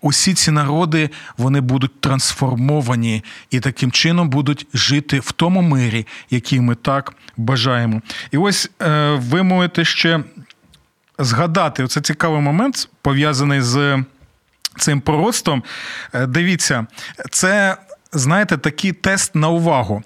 усі 0.00 0.34
ці 0.34 0.50
народи 0.50 1.10
вони 1.36 1.60
будуть 1.60 2.00
трансформовані 2.00 3.24
і 3.50 3.60
таким 3.60 3.92
чином 3.92 4.28
будуть 4.28 4.66
жити 4.74 5.20
в 5.20 5.32
тому 5.32 5.62
мирі, 5.62 6.06
який 6.30 6.60
ми 6.60 6.74
так 6.74 7.14
бажаємо. 7.36 8.02
І 8.30 8.36
ось 8.36 8.70
е, 8.82 9.14
ви 9.14 9.42
можете 9.42 9.84
ще 9.84 10.24
згадати 11.18 11.84
оце 11.84 12.00
цікавий 12.00 12.40
момент, 12.40 12.88
пов'язаний 13.02 13.60
з 13.60 14.04
цим 14.78 15.00
пророцтвом. 15.00 15.62
Е, 16.12 16.26
дивіться, 16.26 16.86
це. 17.30 17.76
Знаєте, 18.12 18.56
такий 18.56 18.92
тест 18.92 19.34
на 19.34 19.48
увагу. 19.48 20.02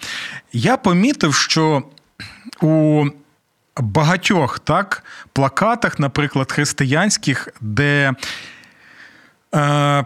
Я 0.52 0.76
помітив, 0.76 1.34
що 1.34 1.82
у 2.62 3.04
багатьох 3.76 4.58
так, 4.58 5.04
плакатах, 5.32 5.98
наприклад, 5.98 6.52
християнських, 6.52 7.48
де 7.60 8.12
е, 9.54 10.04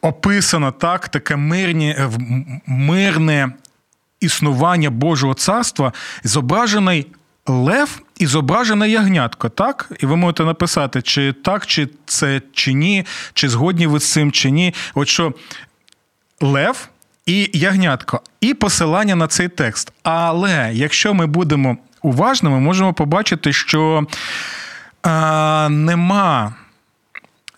описано 0.00 0.72
так, 0.72 1.08
таке 1.08 1.36
мирні, 1.36 1.96
мирне 2.66 3.52
існування 4.20 4.90
Божого 4.90 5.34
царства, 5.34 5.92
зображений 6.24 7.06
лев 7.46 8.02
і 8.18 8.26
зображене 8.26 8.88
ягнятко, 8.88 9.48
так? 9.48 9.92
І 10.00 10.06
ви 10.06 10.16
можете 10.16 10.44
написати, 10.44 11.02
чи 11.02 11.32
так, 11.32 11.66
чи 11.66 11.88
це 12.06 12.42
чи 12.52 12.72
ні, 12.72 13.06
чи 13.34 13.48
згодні 13.48 13.86
ви 13.86 14.00
з 14.00 14.12
цим, 14.12 14.32
чи 14.32 14.50
ні. 14.50 14.74
От 14.94 15.08
що 15.08 15.34
лев 16.40 16.88
і 17.26 17.50
ягнятко, 17.52 18.20
і 18.40 18.54
посилання 18.54 19.14
на 19.14 19.26
цей 19.26 19.48
текст. 19.48 19.92
Але 20.02 20.70
якщо 20.72 21.14
ми 21.14 21.26
будемо 21.26 21.76
уважними, 22.02 22.60
можемо 22.60 22.92
побачити, 22.92 23.52
що 23.52 24.06
а, 25.02 25.68
нема. 25.70 26.54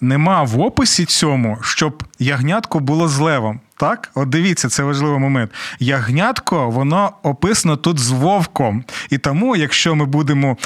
Нема 0.01 0.43
в 0.43 0.61
описі 0.61 1.05
цьому, 1.05 1.59
щоб 1.63 2.05
ягнятко 2.19 2.81
було 2.81 3.09
з 3.09 3.19
левом. 3.19 3.61
Так, 3.76 4.11
от 4.15 4.29
дивіться, 4.29 4.69
це 4.69 4.83
важливий 4.83 5.19
момент. 5.19 5.50
Ягнятко, 5.79 6.71
воно 6.71 7.13
описано 7.23 7.76
тут 7.76 7.99
з 7.99 8.11
вовком. 8.11 8.85
І 9.11 9.19
тому, 9.19 9.57
якщо 9.57 9.95
ми 9.95 10.05
будемо 10.05 10.57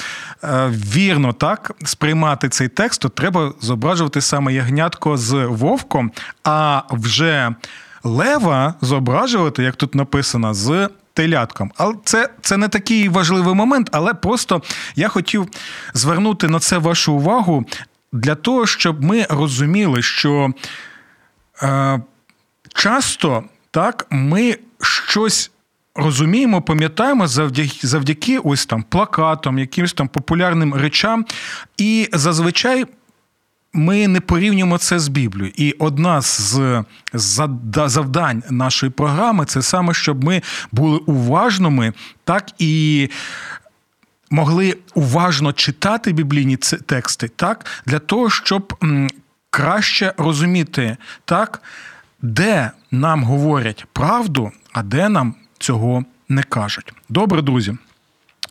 е, 0.44 0.68
вірно 0.68 1.32
так 1.32 1.72
сприймати 1.84 2.48
цей 2.48 2.68
текст, 2.68 3.00
то 3.00 3.08
треба 3.08 3.52
зображувати 3.60 4.20
саме 4.20 4.54
ягнятко 4.54 5.16
з 5.16 5.46
вовком, 5.46 6.12
а 6.44 6.82
вже 6.90 7.54
лева 8.04 8.74
зображувати, 8.80 9.62
як 9.62 9.76
тут 9.76 9.94
написано, 9.94 10.54
з 10.54 10.88
телятком. 11.14 11.72
Але 11.76 11.94
це 12.04 12.28
це 12.40 12.56
не 12.56 12.68
такий 12.68 13.08
важливий 13.08 13.54
момент, 13.54 13.88
але 13.92 14.14
просто 14.14 14.62
я 14.96 15.08
хотів 15.08 15.48
звернути 15.94 16.48
на 16.48 16.58
це 16.58 16.78
вашу 16.78 17.12
увагу 17.12 17.64
для 18.12 18.34
того, 18.34 18.66
щоб 18.66 19.04
ми 19.04 19.26
розуміли, 19.30 20.02
що 20.02 20.50
е, 21.62 22.00
часто 22.74 23.44
так 23.70 24.06
ми 24.10 24.58
щось. 24.80 25.50
Розуміємо, 25.94 26.62
пам'ятаємо 26.62 27.26
завдяки 27.26 27.86
завдяки 27.86 28.38
ось 28.38 28.66
там 28.66 28.82
плакатам, 28.82 29.58
якимось 29.58 29.92
там 29.92 30.08
популярним 30.08 30.74
речам, 30.74 31.26
і 31.76 32.08
зазвичай 32.12 32.86
ми 33.72 34.08
не 34.08 34.20
порівнюємо 34.20 34.78
це 34.78 34.98
з 34.98 35.08
Біблією. 35.08 35.52
І 35.56 35.72
одна 35.72 36.20
з 36.20 36.84
завдань 37.86 38.42
нашої 38.50 38.90
програми 38.90 39.44
це 39.44 39.62
саме, 39.62 39.94
щоб 39.94 40.24
ми 40.24 40.42
були 40.72 40.98
уважними, 40.98 41.92
так 42.24 42.50
і. 42.58 43.08
Могли 44.32 44.76
уважно 44.94 45.52
читати 45.52 46.12
біблійні 46.12 46.56
тексти, 46.86 47.28
так, 47.28 47.66
для 47.86 47.98
того, 47.98 48.30
щоб 48.30 48.84
краще 49.50 50.14
розуміти, 50.16 50.96
так, 51.24 51.62
де 52.22 52.70
нам 52.90 53.24
говорять 53.24 53.86
правду, 53.92 54.52
а 54.72 54.82
де 54.82 55.08
нам 55.08 55.34
цього 55.58 56.04
не 56.28 56.42
кажуть. 56.42 56.92
Добре, 57.08 57.42
друзі. 57.42 57.76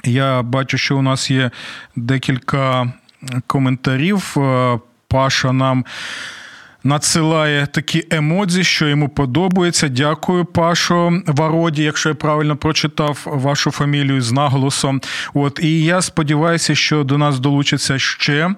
Я 0.03 0.41
бачу, 0.41 0.77
що 0.77 0.97
у 0.97 1.01
нас 1.01 1.31
є 1.31 1.51
декілька 1.95 2.93
коментарів 3.47 4.35
е, 4.37 4.79
Паша 5.09 5.51
нам 5.51 5.85
надсилає 6.83 7.67
такі 7.67 8.07
емодзі, 8.11 8.63
що 8.63 8.87
йому 8.87 9.09
подобається. 9.09 9.87
Дякую, 9.87 10.45
Пашо 10.45 11.21
Вароді, 11.27 11.83
якщо 11.83 12.09
я 12.09 12.15
правильно 12.15 12.57
прочитав 12.57 13.21
вашу 13.25 13.71
фамілію 13.71 14.21
з 14.21 14.31
наголосом. 14.31 15.01
От 15.33 15.59
І 15.63 15.83
я 15.83 16.01
сподіваюся, 16.01 16.75
що 16.75 17.03
до 17.03 17.17
нас 17.17 17.39
долучаться 17.39 17.99
ще. 17.99 18.55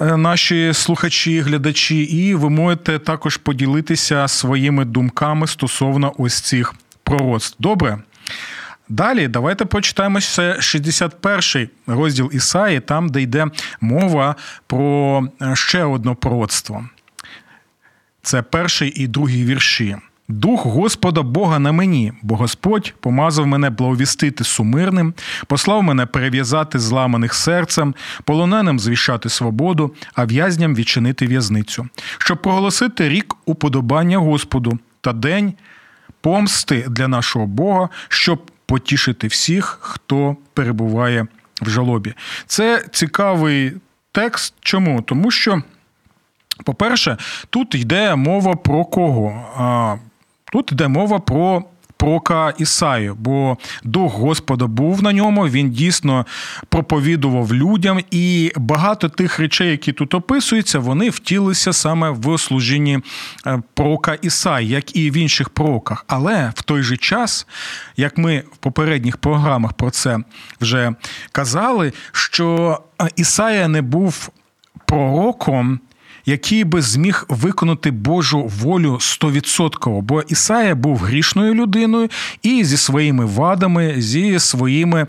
Е, 0.00 0.16
наші 0.16 0.70
слухачі, 0.74 1.40
глядачі, 1.40 1.96
і 2.02 2.34
ви 2.34 2.50
можете 2.50 2.98
також 2.98 3.36
поділитися 3.36 4.28
своїми 4.28 4.84
думками 4.84 5.46
стосовно 5.46 6.12
ось 6.18 6.40
цих 6.40 6.74
пророцтв. 7.04 7.56
Добре. 7.58 7.98
Далі 8.88 9.28
давайте 9.28 9.64
почитаємо 9.64 10.18
61-й 10.18 11.68
розділ 11.86 12.30
Ісаї, 12.32 12.80
там, 12.80 13.08
де 13.08 13.22
йде 13.22 13.46
мова 13.80 14.36
про 14.66 15.22
е, 15.42 15.56
ще 15.56 15.84
одне 15.84 16.14
пророцтво. 16.14 16.84
Це 18.22 18.42
перший 18.42 19.02
і 19.02 19.06
другий 19.06 19.44
вірші. 19.44 19.96
Дух 20.28 20.66
Господа 20.66 21.22
Бога 21.22 21.58
на 21.58 21.72
мені, 21.72 22.12
бо 22.22 22.36
Господь 22.36 22.94
помазав 23.00 23.46
мене 23.46 23.70
благовістити 23.70 24.44
сумирним, 24.44 25.14
послав 25.46 25.82
мене 25.82 26.06
перев'язати 26.06 26.78
зламаних 26.78 27.34
серцем, 27.34 27.94
полоненим 28.24 28.80
звіщати 28.80 29.28
свободу, 29.28 29.94
а 30.14 30.24
в'язням 30.24 30.74
відчинити 30.74 31.26
в'язницю, 31.26 31.88
щоб 32.18 32.42
проголосити 32.42 33.08
рік 33.08 33.34
уподобання 33.44 34.18
Господу 34.18 34.78
та 35.00 35.12
день 35.12 35.54
помсти 36.20 36.86
для 36.88 37.08
нашого 37.08 37.46
Бога, 37.46 37.88
щоб 38.08 38.51
потішити 38.72 39.26
всіх, 39.26 39.78
хто 39.80 40.36
перебуває 40.54 41.26
в 41.62 41.68
жалобі. 41.68 42.14
Це 42.46 42.84
цікавий 42.92 43.72
текст. 44.12 44.54
Чому? 44.60 45.02
Тому 45.02 45.30
що, 45.30 45.62
по-перше, 46.64 47.16
тут 47.50 47.74
йде 47.74 48.14
мова 48.14 48.54
про 48.54 48.84
кого? 48.84 49.88
Тут 50.52 50.72
йде 50.72 50.88
мова 50.88 51.18
про 51.18 51.64
прока 52.02 52.54
Ісаю, 52.58 53.16
бо 53.18 53.56
дух 53.84 54.14
Господа 54.14 54.66
був 54.66 55.02
на 55.02 55.12
ньому, 55.12 55.48
він 55.48 55.70
дійсно 55.70 56.26
проповідував 56.68 57.54
людям, 57.54 58.00
і 58.10 58.52
багато 58.56 59.08
тих 59.08 59.38
речей, 59.38 59.70
які 59.70 59.92
тут 59.92 60.14
описуються, 60.14 60.78
вони 60.78 61.10
втілилися 61.10 61.72
саме 61.72 62.10
в 62.10 62.38
служінні 62.38 62.98
е, 63.46 63.62
прока 63.74 64.14
Ісаї, 64.14 64.68
як 64.68 64.96
і 64.96 65.10
в 65.10 65.16
інших 65.16 65.48
пророках. 65.48 66.04
Але 66.08 66.52
в 66.54 66.62
той 66.62 66.82
же 66.82 66.96
час, 66.96 67.46
як 67.96 68.18
ми 68.18 68.42
в 68.52 68.56
попередніх 68.56 69.16
програмах 69.16 69.72
про 69.72 69.90
це 69.90 70.18
вже 70.60 70.94
казали, 71.32 71.92
що 72.12 72.78
е, 73.02 73.08
Ісая 73.16 73.68
не 73.68 73.82
був 73.82 74.30
пророком 74.86 75.80
який 76.26 76.64
би 76.64 76.82
зміг 76.82 77.26
виконати 77.28 77.90
Божу 77.90 78.50
волю 78.60 78.98
стовідсотково. 79.00 80.00
Бо 80.00 80.22
Ісая 80.22 80.74
був 80.74 80.98
грішною 80.98 81.54
людиною 81.54 82.08
і 82.42 82.64
зі 82.64 82.76
своїми 82.76 83.24
вадами, 83.24 83.94
зі 83.98 84.38
своїми 84.38 85.06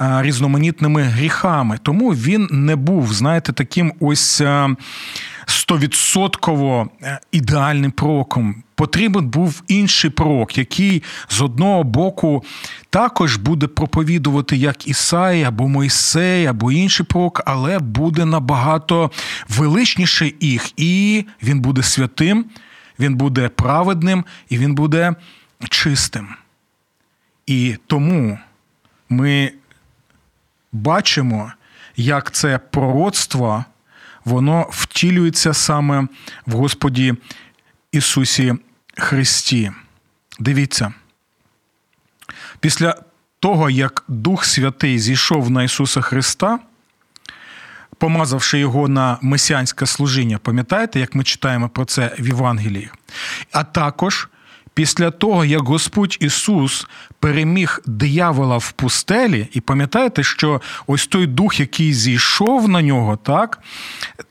різноманітними 0.00 1.02
гріхами. 1.02 1.78
Тому 1.82 2.10
він 2.10 2.48
не 2.50 2.76
був, 2.76 3.12
знаєте, 3.12 3.52
таким 3.52 3.92
ось 4.00 4.42
стовідсотково 5.52 6.88
е, 7.02 7.20
ідеальним 7.32 7.90
пророком. 7.90 8.62
Потрібен 8.74 9.28
був 9.28 9.62
інший 9.68 10.10
пророк, 10.10 10.58
який 10.58 11.02
з 11.28 11.40
одного 11.40 11.84
боку 11.84 12.44
також 12.90 13.36
буде 13.36 13.66
проповідувати 13.66 14.56
як 14.56 14.88
Ісай, 14.88 15.42
або 15.42 15.68
Мойсей, 15.68 16.46
або 16.46 16.72
інший 16.72 17.06
пророк, 17.06 17.42
але 17.46 17.78
буде 17.78 18.24
набагато 18.24 19.10
величніше 19.48 20.32
їх, 20.40 20.72
і 20.76 21.24
він 21.42 21.60
буде 21.60 21.82
святим, 21.82 22.44
він 22.98 23.14
буде 23.14 23.48
праведним 23.48 24.24
і 24.48 24.58
він 24.58 24.74
буде 24.74 25.14
чистим. 25.68 26.28
І 27.46 27.76
тому 27.86 28.38
ми 29.08 29.52
бачимо, 30.72 31.52
як 31.96 32.30
це 32.30 32.58
пророцтво 32.58 33.64
воно 34.24 34.66
втілюється 34.70 35.54
саме 35.54 36.08
в 36.46 36.52
Господі 36.52 37.14
Ісусі 37.92 38.54
Христі. 38.96 39.72
Дивіться, 40.40 40.92
після 42.60 42.94
того, 43.40 43.70
як 43.70 44.04
Дух 44.08 44.44
Святий 44.44 44.98
зійшов 44.98 45.50
на 45.50 45.62
Ісуса 45.62 46.00
Христа, 46.00 46.58
помазавши 47.98 48.58
його 48.58 48.88
на 48.88 49.18
месіанське 49.22 49.86
служіння, 49.86 50.38
пам'ятаєте, 50.38 51.00
як 51.00 51.14
ми 51.14 51.24
читаємо 51.24 51.68
про 51.68 51.84
це 51.84 52.16
в 52.18 52.26
Євангелії? 52.26 52.90
А 53.52 53.64
також 53.64 54.28
після 54.74 55.10
того, 55.10 55.44
як 55.44 55.62
Господь 55.62 56.16
Ісус 56.20 56.86
переміг 57.20 57.80
диявола 57.86 58.56
в 58.56 58.72
пустелі, 58.72 59.48
і 59.52 59.60
пам'ятаєте, 59.60 60.22
що 60.22 60.60
ось 60.86 61.06
той 61.06 61.26
дух, 61.26 61.60
який 61.60 61.94
зійшов 61.94 62.68
на 62.68 62.82
нього, 62.82 63.16
так, 63.16 63.58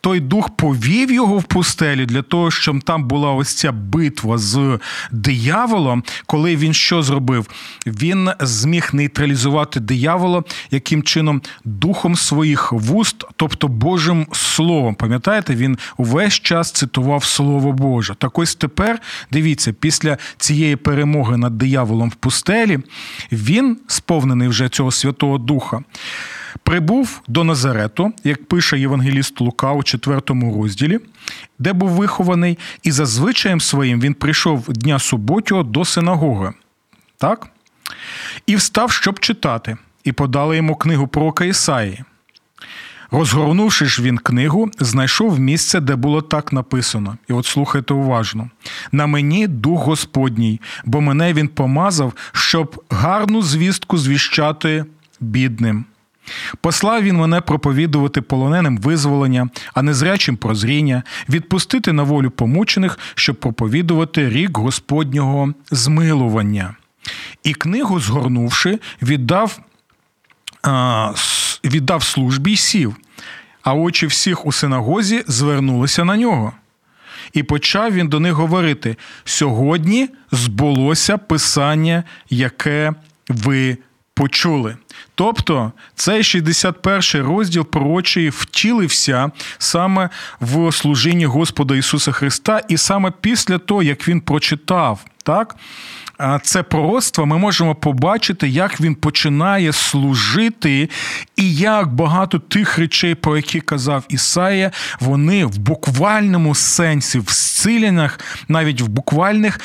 той 0.02 0.20
дух 0.20 0.50
повів 0.50 1.12
його 1.12 1.38
в 1.38 1.44
пустелі 1.44 2.06
для 2.06 2.22
того, 2.22 2.52
щоб 2.52 2.84
там 2.84 3.04
була 3.04 3.32
ось 3.32 3.54
ця 3.54 3.72
битва 3.72 4.38
з 4.38 4.80
дияволом. 5.12 6.04
Коли 6.26 6.56
він 6.56 6.74
що 6.74 7.04
зробив? 7.04 7.48
Він 7.88 8.30
зміг 8.40 8.90
нейтралізувати 8.94 9.80
диявола 9.80 10.44
яким 10.72 11.04
чином 11.04 11.42
духом 11.66 12.16
своїх 12.16 12.72
вуст, 12.72 13.24
тобто 13.36 13.68
Божим 13.68 14.28
Словом. 14.32 14.96
Пам'ятаєте, 14.96 15.56
він 15.56 15.78
увесь 15.98 16.34
час 16.34 16.72
цитував 16.72 17.24
Слово 17.24 17.72
Боже. 17.72 18.16
Так 18.16 18.40
ось 18.40 18.56
тепер 18.56 19.02
дивіться, 19.32 19.74
після 19.74 20.18
цієї 20.38 20.76
перемоги 20.76 21.38
над 21.38 21.58
дияволом 21.58 22.10
в 22.10 22.16
пустелі, 22.16 22.80
він, 23.32 23.78
сповнений 23.88 24.48
вже 24.48 24.70
цього 24.70 24.92
Святого 24.92 25.38
Духа, 25.38 25.84
прибув 26.64 27.22
до 27.28 27.44
Назарету, 27.44 28.14
як 28.24 28.46
пише 28.46 28.80
Євангеліст 28.80 29.42
Лука 29.42 29.72
у 29.72 29.84
четвертому 29.84 30.62
розділі, 30.62 31.00
де 31.60 31.74
був 31.74 31.90
вихований, 31.90 32.58
і 32.84 32.92
за 32.92 33.06
звичаєм 33.06 33.62
своїм 33.62 34.02
він 34.02 34.14
прийшов 34.14 34.74
дня 34.74 35.00
суботнього 35.00 35.64
до 35.64 35.86
синагоги. 35.86 36.54
Так? 37.18 37.48
І 38.46 38.56
встав, 38.56 38.92
щоб 38.92 39.20
читати, 39.20 39.78
і 40.04 40.12
подали 40.12 40.56
йому 40.56 40.76
книгу 40.76 41.08
пророка 41.08 41.46
Ісаї. 41.46 42.04
Розгорнувши 43.12 43.86
ж 43.86 44.02
він 44.02 44.18
книгу, 44.18 44.72
знайшов 44.80 45.40
місце, 45.40 45.80
де 45.80 45.96
було 45.96 46.22
так 46.22 46.54
написано. 46.54 47.18
І 47.30 47.34
от 47.34 47.46
слухайте 47.46 47.94
уважно: 47.94 48.50
на 48.92 49.08
мені 49.08 49.48
дух 49.48 49.86
Господній, 49.86 50.62
бо 50.86 51.02
мене 51.02 51.34
він 51.34 51.48
помазав, 51.48 52.14
щоб 52.32 52.84
гарну 52.90 53.42
звістку 53.42 53.98
звіщати 53.98 54.86
бідним. 55.20 55.86
Послав 56.62 57.04
він 57.04 57.18
мене 57.18 57.42
проповідувати 57.42 58.22
полоненим 58.22 58.78
визволення, 58.78 59.50
а 59.74 59.82
незрячим 59.82 60.38
прозріння, 60.38 61.04
відпустити 61.30 61.94
на 61.94 62.04
волю 62.04 62.32
помучених, 62.32 63.00
щоб 63.16 63.36
проповідувати 63.36 64.30
рік 64.30 64.58
Господнього 64.58 65.54
змилування. 65.72 66.76
І 67.44 67.54
книгу, 67.54 68.00
згорнувши, 68.00 68.80
віддав 69.02 69.60
віддав 71.64 72.04
службі 72.04 72.52
й 72.52 72.58
сів, 72.58 72.96
а 73.64 73.74
очі 73.74 74.06
всіх 74.06 74.46
у 74.46 74.52
синагозі 74.52 75.24
звернулися 75.28 76.04
на 76.04 76.18
нього. 76.18 76.54
І 77.34 77.44
почав 77.44 77.94
він 77.94 78.08
до 78.08 78.20
них 78.20 78.34
говорити: 78.34 78.96
сьогодні 79.26 80.10
збулося 80.32 81.18
писання, 81.18 82.04
яке 82.30 82.94
ви 83.28 83.78
почули. 84.14 84.78
Тобто 85.16 85.72
цей 85.96 86.24
61 86.24 87.28
розділ 87.28 87.66
пророчий 87.66 88.30
втілився 88.30 89.32
саме 89.58 90.10
в 90.40 90.72
служінні 90.72 91.26
Господа 91.26 91.76
Ісуса 91.76 92.12
Христа, 92.12 92.62
і 92.68 92.78
саме 92.78 93.12
після 93.22 93.58
того, 93.58 93.84
як 93.84 94.08
він 94.08 94.22
прочитав 94.22 95.06
так, 95.24 95.56
це 96.44 96.64
пророцтво, 96.64 97.26
ми 97.26 97.38
можемо 97.38 97.76
побачити, 97.76 98.50
як 98.50 98.82
він 98.82 98.96
починає 98.96 99.74
служити, 99.74 100.90
і 101.36 101.56
як 101.56 101.94
багато 101.94 102.40
тих 102.40 102.78
речей, 102.78 103.16
про 103.16 103.38
які 103.38 103.60
казав 103.60 104.04
Ісая, 104.10 104.72
вони 105.00 105.46
в 105.46 105.58
буквальному 105.58 106.56
сенсі, 106.56 107.20
в 107.20 107.30
зціляннях, 107.30 108.20
навіть 108.48 108.82
в 108.82 108.88
буквальних, 108.88 109.60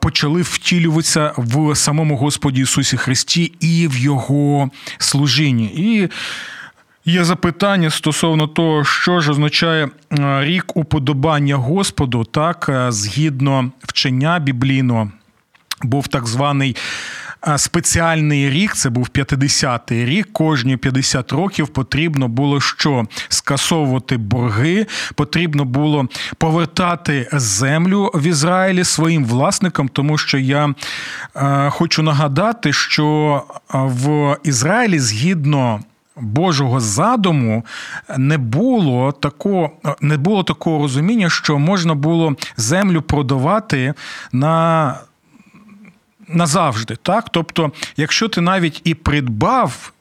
почали 0.00 0.42
втілюватися 0.42 1.32
в 1.36 1.76
самому 1.76 2.16
Господі 2.16 2.60
Ісусі 2.60 2.96
Христі 2.96 3.52
і 3.60 3.88
в 3.88 3.98
Його 3.98 4.70
служінні. 4.98 5.64
І 5.64 6.08
Є 7.04 7.24
запитання 7.24 7.90
стосовно 7.90 8.46
того, 8.46 8.84
що 8.84 9.20
ж 9.20 9.30
означає 9.30 9.88
рік 10.40 10.76
уподобання 10.76 11.56
Господу, 11.56 12.24
так, 12.24 12.70
згідно 12.88 13.70
вчення 13.82 14.38
біблійного 14.38 15.10
був 15.82 16.08
так 16.08 16.26
званий. 16.26 16.76
Спеціальний 17.56 18.50
рік, 18.50 18.74
це 18.74 18.90
був 18.90 19.08
50-й 19.14 20.04
рік. 20.04 20.28
Кожні 20.32 20.76
50 20.76 21.32
років 21.32 21.68
потрібно 21.68 22.28
було 22.28 22.60
що 22.60 23.04
скасовувати 23.28 24.16
борги, 24.16 24.86
потрібно 25.14 25.64
було 25.64 26.08
повертати 26.38 27.28
землю 27.32 28.10
в 28.14 28.26
Ізраїлі 28.26 28.84
своїм 28.84 29.24
власникам, 29.24 29.88
тому 29.88 30.18
що 30.18 30.38
я 30.38 30.74
е, 31.36 31.70
хочу 31.70 32.02
нагадати, 32.02 32.72
що 32.72 33.42
в 33.72 34.36
Ізраїлі 34.44 34.98
згідно. 34.98 35.80
Божого 36.16 36.80
задуму 36.80 37.64
не 38.16 38.38
було 38.38 39.12
такого, 39.12 39.70
не 40.00 40.16
було 40.16 40.42
такого 40.42 40.78
розуміння, 40.78 41.30
що 41.30 41.58
можна 41.58 41.94
було 41.94 42.36
землю 42.56 43.02
продавати 43.02 43.94
на 44.32 44.94
назавжди. 46.28 46.96
Так? 46.96 47.28
Тобто, 47.30 47.72
якщо 47.96 48.28
ти 48.28 48.40
навіть 48.40 48.80
і 48.84 48.94
придбав 48.94 49.92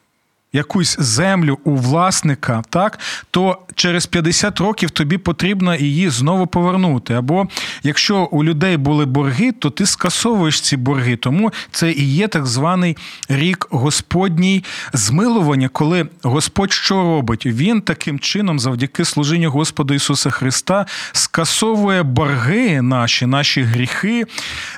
якусь 0.54 0.96
землю 1.00 1.60
у 1.64 1.76
власника, 1.76 2.64
так 2.70 3.00
то 3.32 3.58
через 3.76 4.06
50 4.06 4.60
років 4.60 4.90
тобі 4.90 5.18
потрібно 5.18 5.76
її 5.76 6.10
знову 6.10 6.48
повернути. 6.48 7.14
Або 7.14 7.48
якщо 7.84 8.18
у 8.18 8.44
людей 8.44 8.78
були 8.78 9.06
борги, 9.06 9.52
то 9.52 9.70
ти 9.70 9.86
скасовуєш 9.86 10.62
ці 10.62 10.78
борги. 10.78 11.16
Тому 11.16 11.52
це 11.72 11.92
і 11.92 12.04
є 12.04 12.28
так 12.28 12.46
званий 12.46 12.98
рік 13.30 13.68
Господній 13.70 14.64
змилування, 14.94 15.68
коли 15.68 16.08
Господь 16.24 16.72
що 16.72 16.96
робить? 16.96 17.46
Він 17.46 17.82
таким 17.82 18.20
чином, 18.20 18.60
завдяки 18.60 19.06
служінню 19.06 19.52
Господа 19.52 19.94
Ісуса 19.94 20.30
Христа, 20.30 20.86
скасовує 21.12 22.04
борги 22.04 22.82
наші, 22.82 23.26
наші 23.26 23.62
гріхи. 23.62 24.26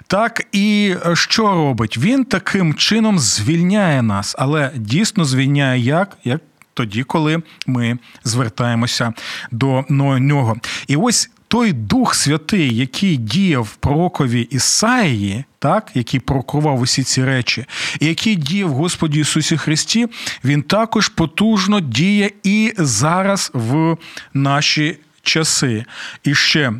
Так 0.07 0.41
і 0.51 0.95
що 1.13 1.53
робить? 1.53 1.97
Він 1.97 2.25
таким 2.25 2.73
чином 2.73 3.19
звільняє 3.19 4.01
нас, 4.01 4.35
але 4.39 4.71
дійсно 4.75 5.25
звільняє 5.25 5.62
звільняє 5.63 5.79
як? 5.79 6.17
Як 6.23 6.41
тоді, 6.73 7.03
коли 7.03 7.41
ми 7.67 7.97
звертаємося 8.23 9.13
до 9.51 9.85
нього. 9.89 10.57
І 10.87 10.95
ось 10.95 11.29
той 11.47 11.73
Дух 11.73 12.15
Святий, 12.15 12.75
який 12.75 13.17
діяв 13.17 13.75
пророкові 13.75 14.41
Ісаїї, 14.41 15.43
так, 15.59 15.91
який 15.93 16.19
пророкував 16.19 16.79
усі 16.81 17.03
ці 17.03 17.23
речі, 17.25 17.65
і 17.99 18.05
який 18.05 18.35
діє 18.35 18.65
в 18.65 18.73
Господі 18.73 19.19
Ісусі 19.19 19.57
Христі, 19.57 20.07
він 20.43 20.63
також 20.63 21.09
потужно 21.09 21.79
діє 21.79 22.31
і 22.43 22.73
зараз 22.77 23.51
в 23.53 23.97
наші 24.33 24.97
часи. 25.21 25.85
І 26.23 26.35
ще, 26.35 26.73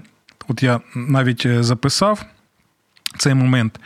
от 0.48 0.64
я 0.64 0.82
навіть 0.96 1.46
е, 1.46 1.64
записав 1.64 2.26
цей 3.18 3.34
момент. 3.34 3.80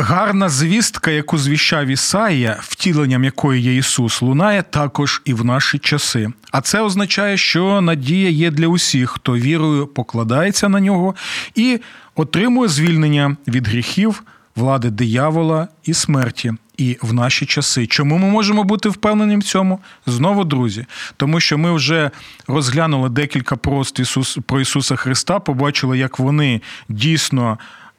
Гарна 0.00 0.48
звістка, 0.48 1.10
яку 1.10 1.38
звіщав 1.38 1.86
Ісаїя, 1.86 2.56
втіленням 2.60 3.24
якої 3.24 3.62
є 3.62 3.76
Ісус, 3.76 4.22
лунає 4.22 4.62
також 4.62 5.22
і 5.24 5.34
в 5.34 5.44
наші 5.44 5.78
часи. 5.78 6.28
А 6.50 6.60
це 6.60 6.80
означає, 6.80 7.36
що 7.36 7.80
надія 7.80 8.30
є 8.30 8.50
для 8.50 8.66
усіх, 8.66 9.10
хто 9.10 9.32
вірою 9.32 9.86
покладається 9.86 10.68
на 10.68 10.80
нього 10.80 11.14
і 11.54 11.80
отримує 12.14 12.68
звільнення 12.68 13.36
від 13.48 13.68
гріхів, 13.68 14.22
влади 14.56 14.90
диявола 14.90 15.68
і 15.84 15.94
смерті. 15.94 16.52
І 16.76 16.98
в 17.02 17.12
наші 17.12 17.46
часи. 17.46 17.86
Чому 17.86 18.18
ми 18.18 18.30
можемо 18.30 18.64
бути 18.64 18.88
впевнені 18.88 19.36
в 19.36 19.42
цьому? 19.42 19.80
Знову, 20.06 20.44
друзі, 20.44 20.86
тому 21.16 21.40
що 21.40 21.58
ми 21.58 21.72
вже 21.72 22.10
розглянули 22.46 23.08
декілька 23.08 23.56
прост 23.56 23.98
Ісус 23.98 24.38
про 24.46 24.60
Ісуса 24.60 24.96
Христа, 24.96 25.38
побачили, 25.38 25.98
як 25.98 26.18
вони 26.18 26.62
дійсно 26.88 27.58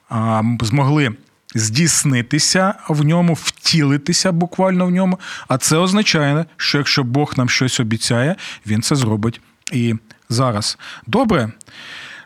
а, 0.10 0.44
змогли 0.62 1.16
здійснитися 1.56 2.74
в 2.90 3.06
ньому, 3.06 3.34
втілитися 3.34 4.32
буквально 4.32 4.86
в 4.86 4.92
ньому. 4.92 5.20
А 5.48 5.58
це 5.58 5.78
означає, 5.78 6.46
що 6.58 6.78
якщо 6.78 7.04
Бог 7.04 7.34
нам 7.38 7.50
щось 7.50 7.80
обіцяє, 7.80 8.36
він 8.68 8.82
це 8.82 8.96
зробить 8.96 9.42
і 9.72 9.96
зараз. 10.30 10.78
Добре. 11.08 11.52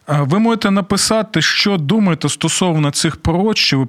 Ви 0.08 0.40
можете 0.40 0.72
написати, 0.72 1.42
що 1.42 1.78
думаєте 1.78 2.30
стосовно 2.30 2.92
цих 2.92 3.16
пророч, 3.16 3.60
чи 3.60 3.76
ви 3.76 3.86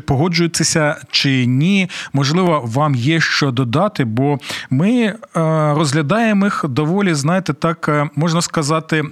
погоджуєтеся 0.00 0.96
чи 1.10 1.46
ні. 1.46 1.90
Можливо, 2.12 2.62
вам 2.64 2.94
є 2.94 3.20
що 3.20 3.50
додати, 3.50 4.04
бо 4.04 4.38
ми 4.70 5.14
розглядаємо 5.74 6.46
їх 6.46 6.64
доволі, 6.68 7.14
знаєте, 7.14 7.52
так 7.52 7.88
е, 7.88 8.08
можна 8.16 8.42
сказати 8.42 9.04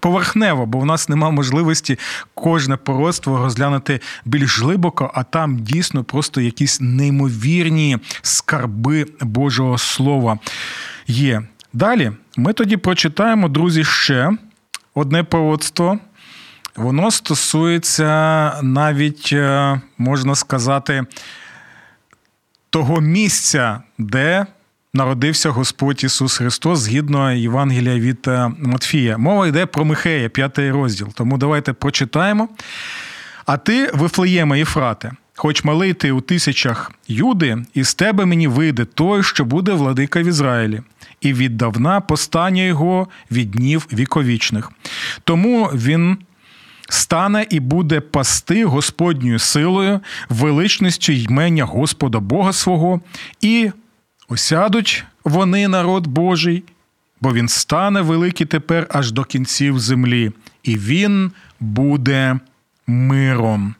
поверхнево, 0.00 0.66
бо 0.66 0.78
в 0.78 0.86
нас 0.86 1.08
нема 1.08 1.30
можливості 1.30 1.98
кожне 2.34 2.76
пороство 2.76 3.38
розглянути 3.38 4.00
більш 4.24 4.60
глибоко, 4.60 5.10
а 5.14 5.22
там 5.22 5.58
дійсно 5.58 6.04
просто 6.04 6.40
якісь 6.40 6.80
неймовірні 6.80 7.98
скарби 8.22 9.06
Божого 9.20 9.78
Слова 9.78 10.38
є. 11.06 11.42
Далі 11.72 12.12
ми 12.36 12.52
тоді 12.52 12.76
прочитаємо, 12.76 13.48
друзі, 13.48 13.84
ще 13.84 14.30
одне 14.94 15.22
пророцтво. 15.22 15.98
Воно 16.76 17.10
стосується 17.10 18.52
навіть, 18.62 19.30
е, 19.32 19.80
можна 19.98 20.34
сказати, 20.34 21.04
того 22.70 23.00
місця, 23.00 23.82
де 23.98 24.46
народився 24.96 25.50
Господь 25.50 26.04
Ісус 26.04 26.36
Христос 26.36 26.78
згідно 26.78 27.32
Євангелія 27.32 27.94
від 27.94 28.18
е, 28.28 28.50
Матфія. 28.58 29.18
Мова 29.18 29.46
йде 29.46 29.66
про 29.66 29.84
Михея, 29.84 30.28
п'ятий 30.28 30.70
розділ. 30.70 31.08
Тому 31.14 31.38
давайте 31.38 31.72
прочитаємо. 31.72 32.48
А 33.46 33.56
ти, 33.56 33.90
Вифлеєме 33.94 34.58
Єфрате, 34.58 35.12
хоч 35.36 35.64
малий 35.64 35.94
ти 35.94 36.12
у 36.12 36.20
тисячах 36.20 36.92
юди, 37.08 37.58
із 37.74 37.94
тебе 37.94 38.24
мені 38.24 38.48
вийде 38.48 38.84
той, 38.84 39.22
що 39.22 39.44
буде 39.44 39.72
владика 39.72 40.22
в 40.22 40.26
Ізраїлі, 40.26 40.82
і 41.20 41.32
віддавна 41.32 42.00
постання 42.00 42.62
його 42.62 43.08
від 43.30 43.50
днів 43.50 43.86
віковічних. 43.92 44.72
Тому 45.24 45.66
він. 45.66 46.18
Стане 46.88 47.46
і 47.50 47.60
буде 47.60 48.00
пасти 48.00 48.64
Господньою 48.64 49.38
силою, 49.38 50.00
величністю 50.28 51.12
ймення 51.12 51.64
Господа 51.64 52.20
Бога 52.20 52.52
свого, 52.52 53.00
і 53.40 53.70
Осядуть 54.28 55.04
вони, 55.24 55.68
народ 55.68 56.06
Божий, 56.06 56.62
бо 57.20 57.32
він 57.32 57.48
стане 57.48 58.00
великий 58.00 58.46
тепер 58.46 58.86
аж 58.90 59.12
до 59.12 59.24
кінців 59.24 59.78
землі, 59.78 60.32
і 60.62 60.78
він 60.78 61.32
буде 61.60 62.38
миром. 62.86 63.74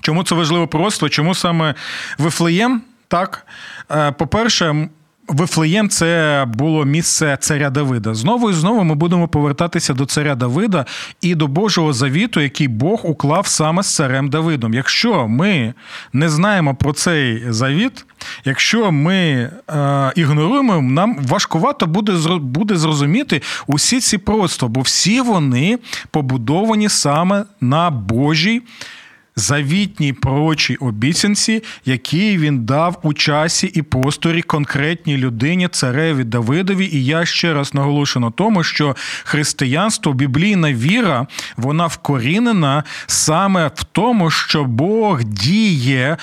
Чому 0.00 0.24
це 0.24 0.34
важливо 0.34 0.68
просто? 0.68 1.08
Чому 1.08 1.34
саме 1.34 1.74
Вифлеєм? 2.18 2.82
Так, 3.08 3.46
е, 3.90 4.12
по-перше, 4.12 4.88
Вифлеєм 5.28 5.88
це 5.88 6.44
було 6.48 6.84
місце 6.84 7.38
царя 7.40 7.70
Давида. 7.70 8.14
Знову 8.14 8.50
і 8.50 8.52
знову 8.52 8.84
ми 8.84 8.94
будемо 8.94 9.28
повертатися 9.28 9.94
до 9.94 10.06
царя 10.06 10.34
Давида 10.34 10.86
і 11.20 11.34
до 11.34 11.46
Божого 11.46 11.92
завіту, 11.92 12.40
який 12.40 12.68
Бог 12.68 13.00
уклав 13.06 13.46
саме 13.46 13.82
з 13.82 13.94
царем 13.94 14.30
Давидом. 14.30 14.74
Якщо 14.74 15.28
ми 15.28 15.74
не 16.12 16.28
знаємо 16.28 16.74
про 16.74 16.92
цей 16.92 17.52
завіт, 17.52 18.04
якщо 18.44 18.92
ми 18.92 19.16
е, 19.16 20.12
ігноруємо, 20.16 20.82
нам 20.82 21.18
важкувато 21.28 21.86
буде 21.86 22.12
буде 22.38 22.76
зрозуміти 22.76 23.42
усі 23.66 24.00
ці 24.00 24.18
просто, 24.18 24.68
бо 24.68 24.80
всі 24.80 25.20
вони 25.20 25.78
побудовані 26.10 26.88
саме 26.88 27.44
на 27.60 27.90
Божій 27.90 28.62
завітній 29.38 30.12
пророчій 30.12 30.76
обіцянці, 30.76 31.62
які 31.84 32.38
він 32.38 32.64
дав 32.64 32.98
у 33.02 33.12
часі 33.12 33.66
і 33.66 33.82
просторі 33.82 34.42
конкретній 34.42 35.16
людині, 35.16 35.68
цареві 35.68 36.24
Давидові. 36.24 36.88
І 36.92 37.04
я 37.04 37.24
ще 37.26 37.54
раз 37.54 37.74
наголошу 37.74 38.20
на 38.20 38.30
тому, 38.30 38.64
що 38.64 38.96
християнство, 39.24 40.12
біблійна 40.12 40.72
віра, 40.72 41.26
вона 41.56 41.86
вкорінена 41.86 42.84
саме 43.06 43.70
в 43.74 43.84
тому, 43.84 44.30
що 44.30 44.64
Бог 44.64 45.24
діє 45.24 46.16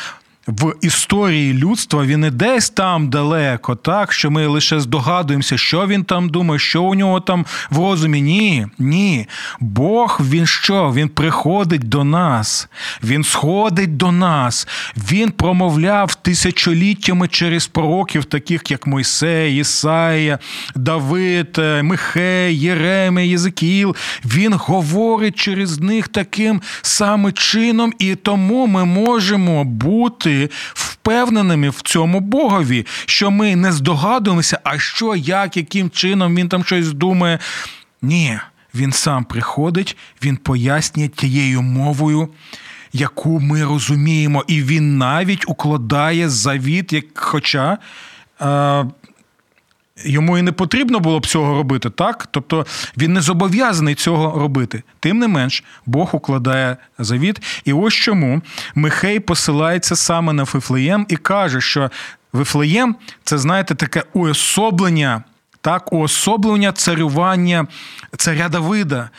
в 0.48 0.74
історії 0.82 1.54
людства 1.54 2.04
він 2.06 2.20
не 2.20 2.32
десь 2.32 2.70
там 2.70 3.10
далеко, 3.10 3.76
так 3.76 4.14
що 4.14 4.32
ми 4.32 4.48
лише 4.48 4.80
здогадуємося, 4.80 5.58
що 5.58 5.88
він 5.88 6.04
там 6.04 6.30
думає, 6.30 6.60
що 6.60 6.84
у 6.84 6.96
нього 6.96 7.20
там 7.20 7.46
в 7.70 7.80
розумі. 7.80 8.22
Ні, 8.22 8.68
ні. 8.80 9.28
Бог 9.60 10.22
він 10.24 10.46
що? 10.46 10.92
Він 10.96 11.10
приходить 11.10 11.90
до 11.90 12.04
нас, 12.04 12.70
він 13.04 13.24
сходить 13.24 13.98
до 13.98 14.12
нас, 14.12 14.68
він 14.98 15.32
промовляв 15.32 16.16
тисячоліттями 16.16 17.28
через 17.28 17.68
пророків, 17.68 18.26
таких 18.26 18.72
як 18.72 18.88
Мойсей, 18.88 19.60
Ісаїя, 19.60 20.40
Давид, 20.76 21.56
е, 21.58 21.84
Михей, 21.84 22.60
Єремей, 22.60 23.30
Єзекіл. 23.30 23.96
Він 24.26 24.54
говорить 24.54 25.36
через 25.36 25.80
них 25.80 26.08
таким 26.08 26.62
самим 26.82 27.34
чином, 27.34 27.94
і 28.00 28.16
тому 28.16 28.68
ми 28.68 28.86
можемо 28.86 29.64
бути 29.64 30.35
впевненими 30.74 31.70
в 31.70 31.82
цьому 31.82 32.20
Богові, 32.20 32.86
що 33.06 33.32
ми 33.32 33.56
не 33.56 33.72
здогадуємося, 33.72 34.60
а 34.64 34.80
що, 34.80 35.16
як, 35.16 35.58
яким 35.58 35.90
чином 35.90 36.36
він 36.36 36.50
там 36.50 36.64
щось 36.64 36.94
думає. 36.94 37.40
Ні, 38.02 38.40
він 38.76 38.92
сам 38.92 39.24
приходить, 39.24 39.98
він 40.24 40.38
пояснює 40.38 41.08
тією 41.08 41.62
мовою. 41.62 42.30
Яку 42.94 43.40
ми 43.40 43.64
розуміємо, 43.64 44.44
і 44.48 44.62
він 44.62 44.98
навіть 44.98 45.50
укладає 45.50 46.30
завіт, 46.30 46.94
як 46.94 47.06
хоча 47.16 47.78
е, 48.42 48.86
Йому 50.04 50.38
і 50.38 50.42
не 50.42 50.52
потрібно 50.52 51.00
було 51.00 51.20
б 51.20 51.28
цього 51.28 51.56
робити, 51.56 51.90
так? 51.90 52.28
Тобто 52.32 52.66
він 52.98 53.14
не 53.14 53.22
зобов'язаний 53.22 53.96
цього 53.96 54.40
робити. 54.40 54.84
Тим 55.00 55.20
не 55.20 55.28
менш, 55.28 55.64
Бог 55.86 56.16
укладає 56.16 56.78
завіт. 57.00 57.62
І 57.66 57.74
ось 57.74 57.94
чому 57.94 58.42
Михей 58.76 59.20
посилається 59.20 59.96
саме 59.96 60.34
на 60.34 60.46
Фифлеєм 60.46 61.06
і 61.10 61.16
каже, 61.16 61.62
що 61.62 61.90
Вифлеєм 62.34 62.96
це, 63.24 63.38
знаєте, 63.38 63.76
таке 63.76 64.04
уособлення, 64.14 65.24
так, 65.62 65.94
уособлення 65.94 66.72
царювання 66.72 67.68
царя 68.18 68.50
Давида. 68.50 69.10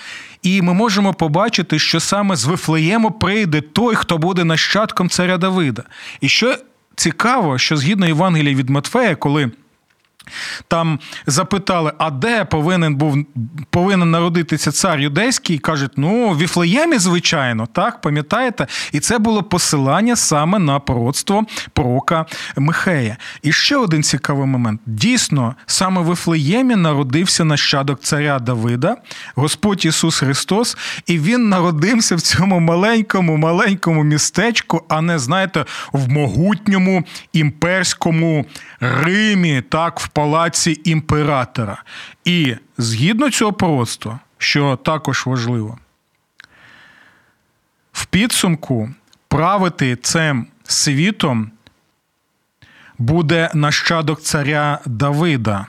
І 0.43 0.63
ми 0.63 0.75
можемо 0.75 1.15
побачити, 1.15 1.79
що 1.79 2.01
саме 2.01 2.37
з 2.37 2.45
Вифлеєму 2.45 3.11
прийде 3.11 3.61
той, 3.61 3.95
хто 3.95 4.19
буде 4.19 4.45
нащадком 4.45 5.09
царя 5.09 5.39
Давида. 5.39 5.83
І 6.21 6.29
що 6.29 6.57
цікаво, 6.97 7.59
що 7.59 7.77
згідно 7.77 8.07
Євангелія 8.07 8.55
від 8.55 8.71
Матфея, 8.71 9.17
коли. 9.17 9.51
Там 10.69 10.99
запитали, 11.27 11.93
а 11.99 12.11
де 12.11 12.45
повинен 12.45 12.95
був 12.95 13.17
повинен 13.71 14.11
народитися 14.11 14.73
цар 14.73 15.01
юдейський? 15.01 15.57
і 15.57 15.59
кажуть, 15.59 15.93
ну 15.97 16.29
в 16.29 16.39
Віфлеємі, 16.39 16.99
звичайно, 16.99 17.67
так 17.67 18.01
пам'ятаєте? 18.01 18.67
І 18.93 19.01
це 19.01 19.19
було 19.19 19.43
посилання 19.43 20.17
саме 20.17 20.59
на 20.59 20.79
пророцтво 20.79 21.45
пророка 21.73 22.27
Михея. 22.57 23.17
І 23.43 23.53
ще 23.53 23.77
один 23.77 24.03
цікавий 24.03 24.47
момент: 24.47 24.81
дійсно, 24.87 25.55
саме 25.67 26.01
в 26.01 26.11
Віфлеємі 26.11 26.77
народився 26.77 27.45
нащадок 27.45 28.01
царя 28.01 28.39
Давида, 28.39 28.97
Господь 29.35 29.87
Ісус 29.87 30.19
Христос, 30.19 30.77
і 31.07 31.19
він 31.19 31.49
народився 31.49 32.17
в 32.17 32.21
цьому 32.21 32.61
маленькому, 32.61 33.37
маленькому 33.37 34.05
містечку, 34.05 34.85
а 34.89 35.01
не 35.01 35.19
знаєте, 35.19 35.65
в 35.93 36.09
могутньому 36.09 37.05
імперському 37.33 38.47
Римі, 38.81 39.63
так 39.69 40.01
в 40.01 40.09
палаці 40.17 40.81
імператора. 40.85 41.83
І 42.25 42.57
згідно 42.79 43.31
цього 43.31 43.53
пророцтва, 43.53 44.19
що 44.39 44.77
також 44.77 45.27
важливо, 45.27 45.79
в 47.93 48.07
підсумку 48.07 48.91
правити 49.29 49.97
цим 49.97 50.47
світом 50.65 51.51
буде 52.99 53.51
нащадок 53.55 54.23
царя 54.23 54.79
Давида, 54.87 55.67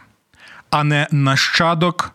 а 0.69 0.83
не 0.83 1.07
нащадок 1.11 2.11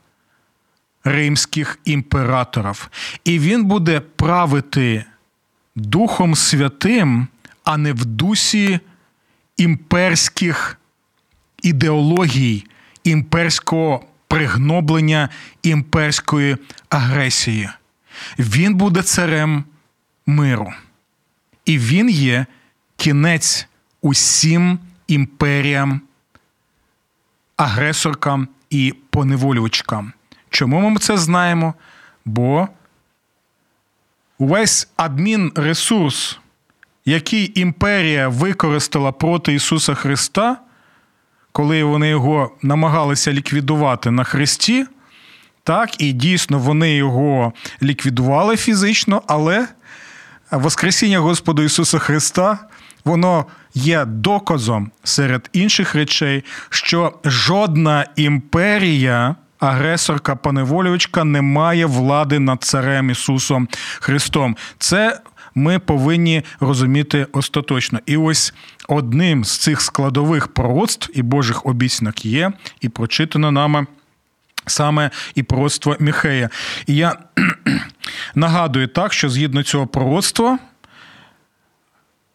римських 1.05 1.79
імператорів. 1.85 2.90
І 3.25 3.38
він 3.38 3.64
буде 3.64 4.01
правити 4.01 5.05
Духом 5.77 6.35
Святим, 6.35 7.29
а 7.64 7.77
не 7.77 7.92
в 7.92 8.05
дусі 8.05 8.81
імперських 9.57 10.79
ідеологій, 11.62 12.64
імперського 13.05 14.05
пригноблення 14.29 15.29
імперської 15.62 16.57
агресії. 16.88 17.68
Він 18.38 18.75
буде 18.75 19.03
царем 19.03 19.64
миру. 20.27 20.72
І 21.64 21.79
він 21.79 22.11
є 22.11 22.46
кінець 22.96 23.68
усім 24.01 24.79
імперіям, 25.07 26.01
агресоркам 27.57 28.48
і 28.70 28.94
поневолювачкам. 29.11 30.12
Чому 30.51 30.90
ми 30.90 30.98
це 30.98 31.16
знаємо? 31.16 31.75
Бо 32.25 32.68
увесь 34.38 34.88
адмінресурс, 34.96 36.38
який 37.05 37.61
імперія 37.61 38.29
використала 38.29 39.12
проти 39.12 39.55
Ісуса 39.55 39.94
Христа, 39.94 40.57
коли 41.53 41.85
вони 41.85 42.09
його 42.09 42.51
намагалися 42.62 43.33
ліквідувати 43.33 44.11
на 44.11 44.25
Христі, 44.25 44.87
так, 45.65 46.01
і 46.01 46.12
дійсно 46.12 46.59
вони 46.59 46.95
його 46.95 47.53
ліквідували 47.83 48.57
фізично, 48.57 49.23
але 49.27 49.69
Воскресіння 50.51 51.19
Господа 51.19 51.62
Ісуса 51.62 51.99
Христа, 51.99 52.59
воно 53.05 53.47
є 53.75 54.05
доказом 54.05 54.91
серед 55.05 55.51
інших 55.53 55.95
речей, 55.95 56.45
що 56.71 57.12
жодна 57.25 58.07
імперія 58.17 59.37
агресорка 59.59 60.37
поневолювачка 60.37 61.25
не 61.25 61.43
має 61.43 61.87
влади 61.87 62.38
над 62.38 62.65
царем 62.65 63.11
Ісусом 63.11 63.69
Христом. 64.01 64.57
Це 64.79 65.21
ми 65.55 65.79
повинні 65.79 66.43
розуміти 66.61 67.27
остаточно. 67.33 68.01
І 68.07 68.17
ось 68.17 68.55
одним 68.88 69.45
з 69.45 69.59
цих 69.59 69.81
складових 69.81 70.49
пророцтв 70.49 71.11
і 71.15 71.23
Божих 71.23 71.67
обіцянок 71.67 72.25
є, 72.25 72.53
і 72.81 72.88
прочитано 72.88 73.51
нами. 73.51 73.87
Саме 74.67 75.11
і 75.35 75.43
пророцтво 75.43 75.97
Міхея. 76.01 76.51
І 76.87 76.97
я 76.97 77.17
нагадую 78.35 78.88
так, 78.88 79.12
що 79.12 79.29
згідно 79.29 79.62
цього 79.62 79.87
пророцтва, 79.87 80.59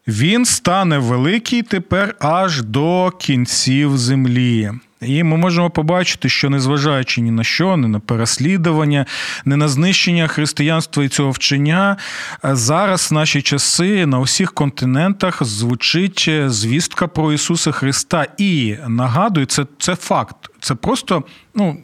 він 0.08 0.46
стане 0.46 0.98
великий 0.98 1.62
тепер 1.62 2.16
аж 2.20 2.62
до 2.62 3.12
кінців 3.20 3.98
землі. 3.98 4.72
І 5.02 5.24
ми 5.24 5.38
можемо 5.38 5.70
побачити, 5.70 6.30
що 6.30 6.50
незважаючи 6.50 7.22
ні 7.22 7.32
на 7.32 7.44
що, 7.44 7.78
ні 7.78 7.88
на 7.88 8.00
переслідування, 8.00 9.06
ні 9.46 9.56
на 9.56 9.68
знищення 9.68 10.28
християнства 10.28 11.04
і 11.04 11.10
цього 11.10 11.32
вчення, 11.32 11.98
зараз 12.44 13.12
в 13.12 13.14
наші 13.14 13.42
часи 13.42 14.06
на 14.06 14.20
усіх 14.20 14.54
континентах 14.54 15.44
звучить 15.44 16.30
звістка 16.46 17.08
про 17.08 17.34
Ісуса 17.34 17.72
Христа. 17.72 18.26
І 18.38 18.78
нагадую, 18.88 19.46
це 19.46 19.66
це 19.80 19.96
факт. 19.96 20.36
Це 20.60 20.76
просто 20.76 21.24
ну, 21.56 21.78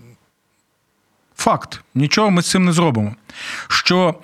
факт. 1.35 1.81
Нічого 1.95 2.31
ми 2.31 2.41
з 2.41 2.49
цим 2.49 2.65
не 2.65 2.71
зробимо. 2.71 3.15
Що 3.67 4.15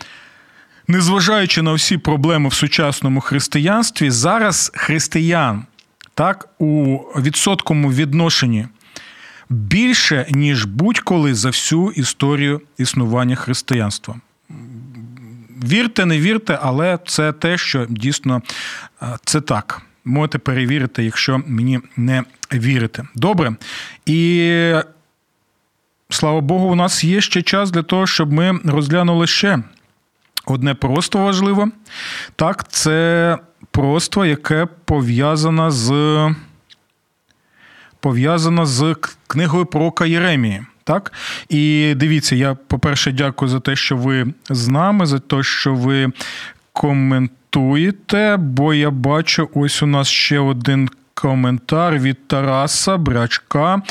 незважаючи 0.88 1.62
на 1.62 1.73
всі 1.73 1.97
проблеми 1.97 2.49
в 2.49 2.54
сучасному 2.54 3.21
християнстві, 3.21 4.10
зараз 4.10 4.71
християн 4.75 5.65
так 6.13 6.49
у 6.60 6.97
відсотковому 6.97 7.91
відношенні 7.91 8.67
більше, 9.49 10.25
ніж 10.29 10.65
будь-коли 10.65 11.33
за 11.33 11.47
всю 11.47 11.91
історію 11.91 12.62
існування 12.77 13.35
християнства. 13.35 14.15
Вірте, 15.63 16.05
не 16.05 16.19
вірте, 16.19 16.59
але 16.62 16.99
це 17.05 17.33
те, 17.33 17.57
що 17.57 17.85
дійсно 17.89 18.41
це 19.25 19.41
так. 19.41 19.81
Можете 20.05 20.38
перевірити, 20.38 21.03
якщо 21.03 21.41
мені 21.47 21.79
не 21.97 22.23
вірите. 22.53 23.03
Добре. 23.15 23.55
І 24.05 24.73
слава 26.09 26.41
Богу, 26.41 26.67
у 26.67 26.75
нас 26.75 27.03
є 27.03 27.21
ще 27.21 27.41
час 27.41 27.71
для 27.71 27.83
того, 27.83 28.07
щоб 28.07 28.33
ми 28.33 28.59
розглянули 28.65 29.27
ще 29.27 29.59
одне 30.45 30.73
просто 30.73 31.19
важливе. 31.19 31.67
Так, 32.35 32.71
це 32.71 33.38
просто 33.71 34.25
яке 34.25 34.67
пов'язане 34.85 35.71
з 35.71 35.89
пов'язана 37.99 38.65
з 38.65 38.95
книгою 39.27 39.65
пророка 39.65 40.05
Єремії. 40.05 40.62
Так? 40.83 41.13
І 41.49 41.93
дивіться, 41.95 42.35
я, 42.35 42.57
по-перше, 42.67 43.12
дякую 43.12 43.49
за 43.49 43.59
те, 43.59 43.75
що 43.75 43.97
ви 43.97 44.33
з 44.49 44.67
нами, 44.67 45.05
за 45.05 45.19
те, 45.19 45.43
що 45.43 45.73
ви 45.73 46.12
коментуєте, 46.73 48.38
бо 48.38 48.73
я 48.73 48.89
бачу, 48.91 49.49
ось 49.53 49.83
у 49.83 49.85
нас 49.85 50.07
ще 50.07 50.39
один 50.39 50.89
коментар 51.21 51.97
від 51.97 52.27
Тараса 52.27 52.97
Брачка. 52.97 53.82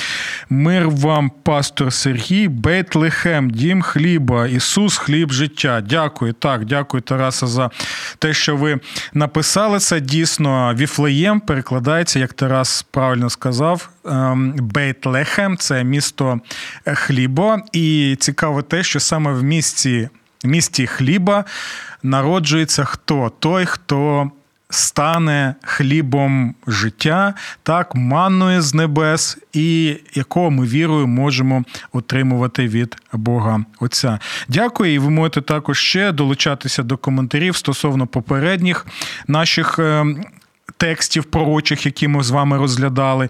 Мир 0.51 0.89
вам, 0.89 1.31
пастор 1.43 1.93
Сергій, 1.93 2.49
Бейтлехем, 2.49 3.51
дім 3.51 3.83
хліба, 3.83 4.47
Ісус, 4.47 4.97
хліб 4.97 5.33
життя. 5.33 5.81
Дякую. 5.81 6.33
Так, 6.33 6.65
дякую, 6.65 7.01
Тараса, 7.01 7.47
за 7.47 7.71
те, 8.19 8.35
що 8.35 8.57
ви 8.57 8.81
написали 9.15 9.79
це. 9.79 10.01
Дійсно, 10.01 10.75
Віфлеєм 10.75 11.41
перекладається, 11.41 12.19
як 12.19 12.33
Тарас 12.33 12.83
правильно 12.91 13.31
сказав. 13.31 13.89
Ем, 14.05 14.55
Бейтлехем 14.59 15.57
це 15.57 15.85
місто 15.85 16.41
хліба. 16.87 17.63
І 17.73 18.17
цікаво 18.21 18.63
те, 18.63 18.83
що 18.83 19.01
саме 19.01 19.33
в 19.33 19.43
місті, 19.43 20.09
місті 20.45 20.87
хліба 20.87 21.45
народжується 22.03 22.85
хто? 22.85 23.33
Той, 23.39 23.67
хто 23.67 24.31
стане 24.71 25.55
хлібом 25.63 26.55
життя, 26.67 27.35
так, 27.63 27.95
манною 27.95 28.63
з 28.63 28.75
небес, 28.75 29.39
і 29.53 29.97
якого 30.15 30.51
ми 30.51 30.67
вірою 30.67 31.07
можемо 31.07 31.65
отримувати 31.93 32.69
від 32.69 32.97
Бога 33.13 33.65
Отця. 33.81 34.19
Дякую, 34.49 34.95
і 34.95 34.99
ви 34.99 35.11
можете 35.11 35.41
також 35.41 35.79
ще 35.79 36.13
долучатися 36.13 36.83
до 36.83 36.97
коментарів 36.97 37.57
стосовно 37.57 38.07
попередніх 38.07 38.87
наших. 39.27 39.79
Е, 39.79 40.07
текстів 40.77 41.25
пророчих, 41.25 41.87
які 41.87 42.09
ми 42.09 42.23
з 42.23 42.31
вами 42.31 42.59
розглядали, 42.59 43.29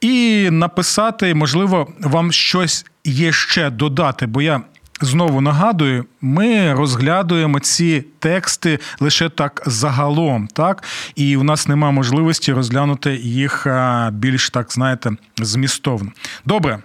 і 0.00 0.48
написати, 0.50 1.34
можливо, 1.34 1.92
вам 2.00 2.32
щось 2.32 2.86
є 3.04 3.32
ще 3.32 3.70
додати, 3.70 4.26
бо 4.26 4.42
я 4.42 4.60
знову 5.00 5.40
нагадую, 5.40 6.04
ми 6.20 6.74
розглядуємо 6.74 7.60
ці 7.60 8.04
тексти 8.18 8.78
лише 9.00 9.28
так 9.28 9.62
загалом, 9.66 10.48
так 10.52 10.84
і 11.14 11.36
у 11.36 11.42
нас 11.42 11.68
нема 11.68 11.90
можливості 11.90 12.52
розглянути 12.52 13.16
їх 13.16 13.66
більш 14.12 14.50
так, 14.50 14.72
знаєте, 14.72 15.10
змістовно. 15.38 16.10
Добре. 16.44 16.78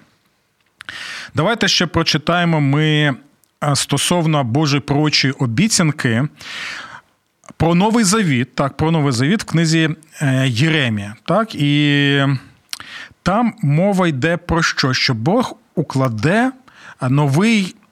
Давайте 1.36 1.68
ще 1.68 1.86
прочитаємо 1.86 2.62
ми 2.62 3.16
стосовно 3.76 4.44
Божої 4.44 4.82
пророчої 4.82 5.34
обіцянки. 5.34 6.28
Про 7.58 7.76
новий 7.76 8.04
завіт, 8.04 8.56
так, 8.56 8.78
про 8.78 8.92
новий 8.92 9.12
завіт 9.12 9.44
в 9.44 9.46
книзі 9.46 9.90
е, 10.22 10.48
Єремія. 10.48 11.16
Так, 11.26 11.56
І 11.56 12.24
там 13.24 13.54
мова 13.62 14.08
йде 14.08 14.38
про 14.38 14.64
що? 14.64 14.94
Що 14.94 15.14
Бог 15.14 15.56
укладе 15.76 16.52
новий 17.02 17.76
Е, 17.76 17.87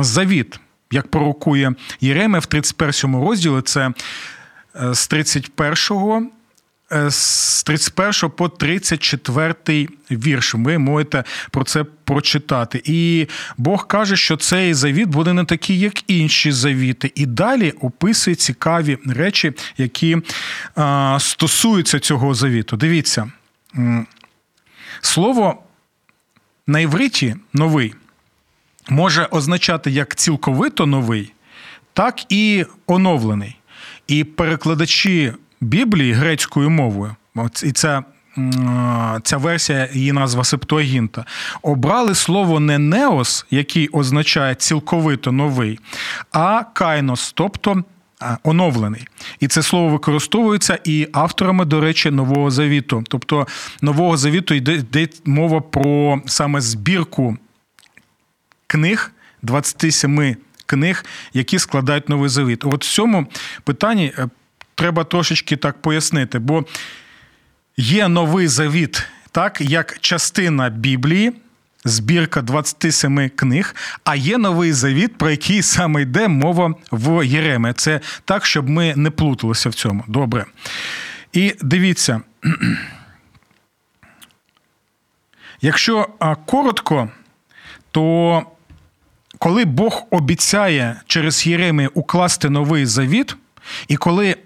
завіт, 0.00 0.60
як 0.90 1.08
пророкує 1.08 1.74
Єремія 2.00 2.38
в 2.38 2.46
31 2.46 3.16
розділі, 3.16 3.62
це 3.62 3.92
е, 4.82 4.94
з 4.94 5.08
31 5.08 6.30
е, 6.92 7.10
з 7.10 7.62
31 7.62 8.30
по 8.30 8.48
34 8.48 9.88
вірш. 10.10 10.54
Ви 10.54 10.78
можете 10.78 11.24
про 11.50 11.64
це 11.64 11.84
прочитати. 11.84 12.82
І 12.84 13.26
Бог 13.56 13.86
каже, 13.86 14.16
що 14.16 14.36
цей 14.36 14.74
завіт 14.74 15.08
буде 15.08 15.32
не 15.32 15.44
такий, 15.44 15.78
як 15.78 16.10
інші 16.10 16.52
завіти. 16.52 17.12
І 17.14 17.26
далі 17.26 17.70
описує 17.70 18.34
цікаві 18.36 18.98
речі, 19.06 19.52
які 19.76 20.16
стосуються 21.18 22.00
цього 22.00 22.34
завіту. 22.34 22.76
Дивіться, 22.76 23.30
слово 25.00 25.62
на 26.66 26.80
івриті 26.80 27.36
новий 27.52 27.94
може 28.88 29.28
означати 29.30 29.90
як 29.90 30.14
цілковито 30.14 30.86
новий, 30.86 31.32
так 31.92 32.32
і 32.32 32.64
оновлений. 32.86 33.56
І 34.06 34.24
перекладачі 34.24 35.32
Біблії 35.60 36.12
грецькою 36.12 36.70
мовою, 36.70 37.16
і 37.64 37.72
це 37.72 38.02
ця 39.22 39.36
версія, 39.36 39.88
її 39.92 40.12
назва 40.12 40.44
Септуагінта, 40.44 41.24
обрали 41.62 42.14
слово 42.14 42.60
не 42.60 42.78
неос, 42.78 43.46
який 43.50 43.88
означає 43.88 44.54
цілковито 44.54 45.32
новий, 45.32 45.78
а 46.32 46.62
кайнос, 46.72 47.32
тобто 47.32 47.84
оновлений. 48.42 49.08
І 49.40 49.48
це 49.48 49.62
слово 49.62 49.88
використовується 49.88 50.78
і 50.84 51.08
авторами, 51.12 51.64
до 51.64 51.80
речі, 51.80 52.10
Нового 52.10 52.50
Завіту. 52.50 53.04
Тобто 53.08 53.46
Нового 53.82 54.16
Завіту 54.16 54.54
йде, 54.54 54.74
йде 54.74 55.08
мова 55.24 55.60
про 55.60 56.20
саме 56.26 56.60
збірку 56.60 57.36
книг 58.68 59.12
27 59.42 60.36
книг, 60.66 61.04
які 61.32 61.58
складають 61.58 62.08
новий 62.08 62.28
завіт. 62.28 62.64
От 62.64 62.84
в 62.84 62.88
цьому 62.88 63.26
питанні 63.64 64.12
е, 64.18 64.28
треба 64.74 65.04
трошечки 65.04 65.56
так 65.56 65.82
пояснити, 65.82 66.38
бо 66.38 66.64
є 67.76 68.08
новий 68.08 68.48
завіт, 68.48 69.06
так, 69.32 69.60
як 69.60 69.98
частина 70.00 70.68
Біблії. 70.68 71.32
Збірка 71.84 72.42
27 72.42 73.28
книг, 73.28 73.74
а 74.04 74.16
є 74.16 74.38
новий 74.38 74.72
завіт, 74.72 75.18
про 75.18 75.30
який 75.30 75.62
саме 75.62 76.02
йде 76.02 76.28
мова 76.28 76.74
в 76.92 77.26
Єреме. 77.26 77.72
Це 77.72 78.00
так, 78.24 78.46
щоб 78.46 78.68
ми 78.68 78.94
не 78.96 79.10
плуталися 79.10 79.68
в 79.68 79.74
цьому. 79.74 80.04
Добре. 80.08 80.44
І 81.32 81.54
дивіться, 81.62 82.20
якщо 85.60 86.08
коротко, 86.46 87.10
то 87.90 88.42
коли 89.38 89.64
Бог 89.64 90.02
обіцяє 90.10 91.00
через 91.06 91.46
Єремію 91.46 91.90
укласти 91.94 92.50
новий 92.50 92.86
завіт, 92.86 93.36
і 93.88 93.96
коли 93.96 94.36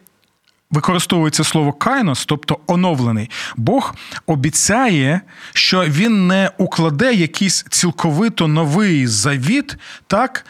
використовується 0.71 1.45
слово 1.45 1.73
кайнос, 1.73 2.27
тобто 2.27 2.59
оновлений, 2.67 3.31
Бог 3.57 3.95
обіцяє, 4.27 5.21
що 5.53 5.85
він 5.85 6.27
не 6.27 6.51
укладе 6.59 7.15
якийсь 7.15 7.65
цілковито 7.71 8.49
новий 8.49 9.07
завіт, 9.07 9.77
так, 10.07 10.47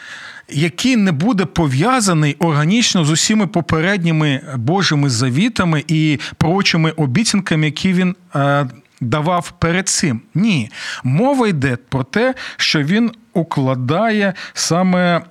який 0.49 0.95
не 0.95 1.11
буде 1.11 1.45
пов'язаний 1.45 2.35
органічно 2.39 3.05
з 3.05 3.11
усіми 3.11 3.47
попередніми 3.47 4.41
Божими 4.55 5.09
завітами 5.09 5.83
і 5.87 6.19
прочими 6.37 6.91
обіцянками, 6.91 7.65
які 7.65 7.93
він. 7.93 8.15
Е, 8.35 8.67
давав 9.01 9.53
перед 9.59 9.89
цим. 9.89 10.21
Ні. 10.35 10.69
Мова 11.03 11.47
йде 11.47 11.77
про 11.89 12.03
те, 12.03 12.35
що 12.57 12.83
він 12.83 13.11
укладає 13.33 14.33
саме 14.53 15.21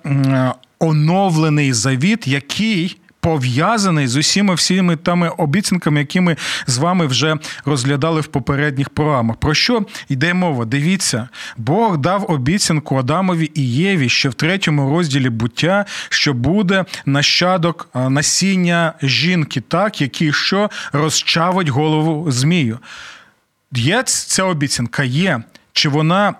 оновлений 0.78 1.72
завіт, 1.72 2.26
який. 2.26 2.98
Пов'язаний 3.24 4.06
з 4.06 4.16
усіма 4.16 4.54
всіми 4.54 4.96
тими 4.96 5.28
обіцянками, 5.28 6.00
які 6.00 6.20
ми 6.20 6.36
з 6.66 6.78
вами 6.78 7.06
вже 7.06 7.36
розглядали 7.64 8.20
в 8.20 8.26
попередніх 8.26 8.90
програмах. 8.90 9.36
Про 9.36 9.54
що 9.54 9.86
йде 10.08 10.34
мова? 10.34 10.64
Дивіться, 10.64 11.28
Бог 11.56 11.98
дав 11.98 12.30
обіцянку 12.30 12.96
Адамові 12.96 13.50
і 13.54 13.72
Єві, 13.72 14.08
що 14.08 14.30
в 14.30 14.34
третьому 14.34 14.90
розділі 14.90 15.30
буття, 15.30 15.84
що 16.08 16.32
буде 16.32 16.84
нащадок 17.06 17.88
насіння 17.94 18.92
жінки, 19.02 19.60
так, 19.60 20.00
який 20.00 20.32
що 20.32 20.70
розчавить 20.92 21.68
голову 21.68 22.30
змію. 22.30 22.78
Є 23.72 24.02
ця 24.02 24.44
обіцянка 24.44 25.04
є. 25.04 25.42
Чи 25.72 25.88
вона 25.88 26.34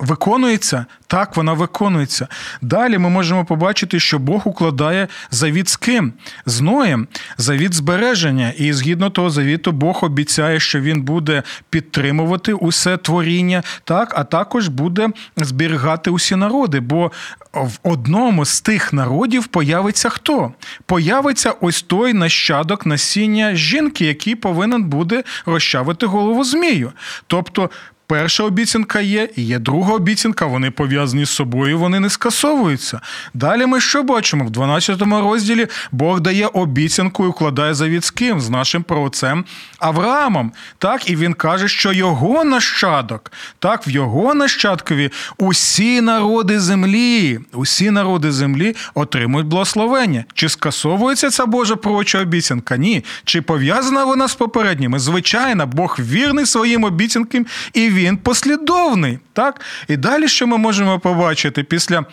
виконується? 0.00 0.86
Так, 1.06 1.36
вона 1.36 1.52
виконується. 1.52 2.28
Далі 2.62 2.98
ми 2.98 3.08
можемо 3.08 3.44
побачити, 3.44 4.00
що 4.00 4.18
Бог 4.18 4.48
укладає 4.48 5.08
завіт 5.30 5.68
з 5.68 5.76
ким? 5.76 6.12
З 6.46 6.60
Ноєм, 6.60 7.08
завіт 7.38 7.74
збереження. 7.74 8.52
І 8.56 8.72
згідно 8.72 9.10
того 9.10 9.30
завіту, 9.30 9.72
Бог 9.72 10.04
обіцяє, 10.04 10.60
що 10.60 10.80
він 10.80 11.02
буде 11.02 11.42
підтримувати 11.70 12.52
усе 12.52 12.96
творіння, 12.96 13.62
так, 13.84 14.14
а 14.18 14.24
також 14.24 14.68
буде 14.68 15.08
зберігати 15.36 16.10
усі 16.10 16.36
народи. 16.36 16.80
Бо 16.80 17.12
в 17.52 17.78
одному 17.82 18.44
з 18.44 18.60
тих 18.60 18.92
народів 18.92 19.46
появиться 19.46 20.08
хто? 20.08 20.52
Появиться 20.86 21.50
ось 21.60 21.82
той 21.82 22.12
нащадок 22.12 22.86
насіння 22.86 23.54
жінки, 23.54 24.06
який 24.06 24.34
повинен 24.34 24.84
буде 24.84 25.24
розчавити 25.46 26.06
голову 26.06 26.44
змію. 26.44 26.92
Тобто 27.26 27.70
Перша 28.10 28.42
обіцянка 28.44 29.00
є, 29.00 29.28
і 29.36 29.42
є 29.42 29.58
друга 29.58 29.92
обіцянка, 29.92 30.46
вони 30.46 30.70
пов'язані 30.70 31.24
з 31.24 31.30
собою, 31.30 31.78
вони 31.78 32.00
не 32.00 32.10
скасовуються. 32.10 33.00
Далі 33.34 33.66
ми 33.66 33.80
що 33.80 34.02
бачимо? 34.02 34.44
В 34.44 34.50
12 34.50 35.02
розділі 35.02 35.66
Бог 35.92 36.20
дає 36.20 36.46
обіцянку 36.46 37.26
і 37.26 37.28
вкладає 37.28 37.74
завіт 37.74 38.04
з 38.04 38.10
ким? 38.10 38.40
З 38.40 38.50
нашим 38.50 38.82
праотцем 38.82 39.44
Авраамом. 39.78 40.52
Так, 40.78 41.10
І 41.10 41.16
він 41.16 41.34
каже, 41.34 41.68
що 41.68 41.92
його 41.92 42.44
нащадок, 42.44 43.32
так, 43.58 43.86
в 43.86 43.90
його 43.90 44.34
нащадкові 44.34 45.10
усі 45.38 46.00
народи 46.00 46.60
землі, 46.60 47.38
усі 47.52 47.90
народи 47.90 48.32
землі 48.32 48.76
отримують 48.94 49.48
благословення. 49.48 50.24
Чи 50.34 50.48
скасовується 50.48 51.30
ця 51.30 51.46
Божа 51.46 51.76
пророча 51.76 52.20
обіцянка? 52.20 52.76
Ні. 52.76 53.04
Чи 53.24 53.42
пов'язана 53.42 54.04
вона 54.04 54.28
з 54.28 54.34
попередніми? 54.34 54.98
Звичайно, 54.98 55.66
Бог 55.66 55.96
вірний 56.00 56.46
своїм 56.46 56.84
обіцянкам 56.84 57.46
і 57.72 57.99
він 58.00 58.16
послідовний. 58.16 59.18
Так? 59.32 59.60
І 59.88 59.96
далі, 59.96 60.28
що 60.28 60.46
ми 60.46 60.58
можемо 60.58 60.98
побачити 60.98 61.62
після. 61.62 62.04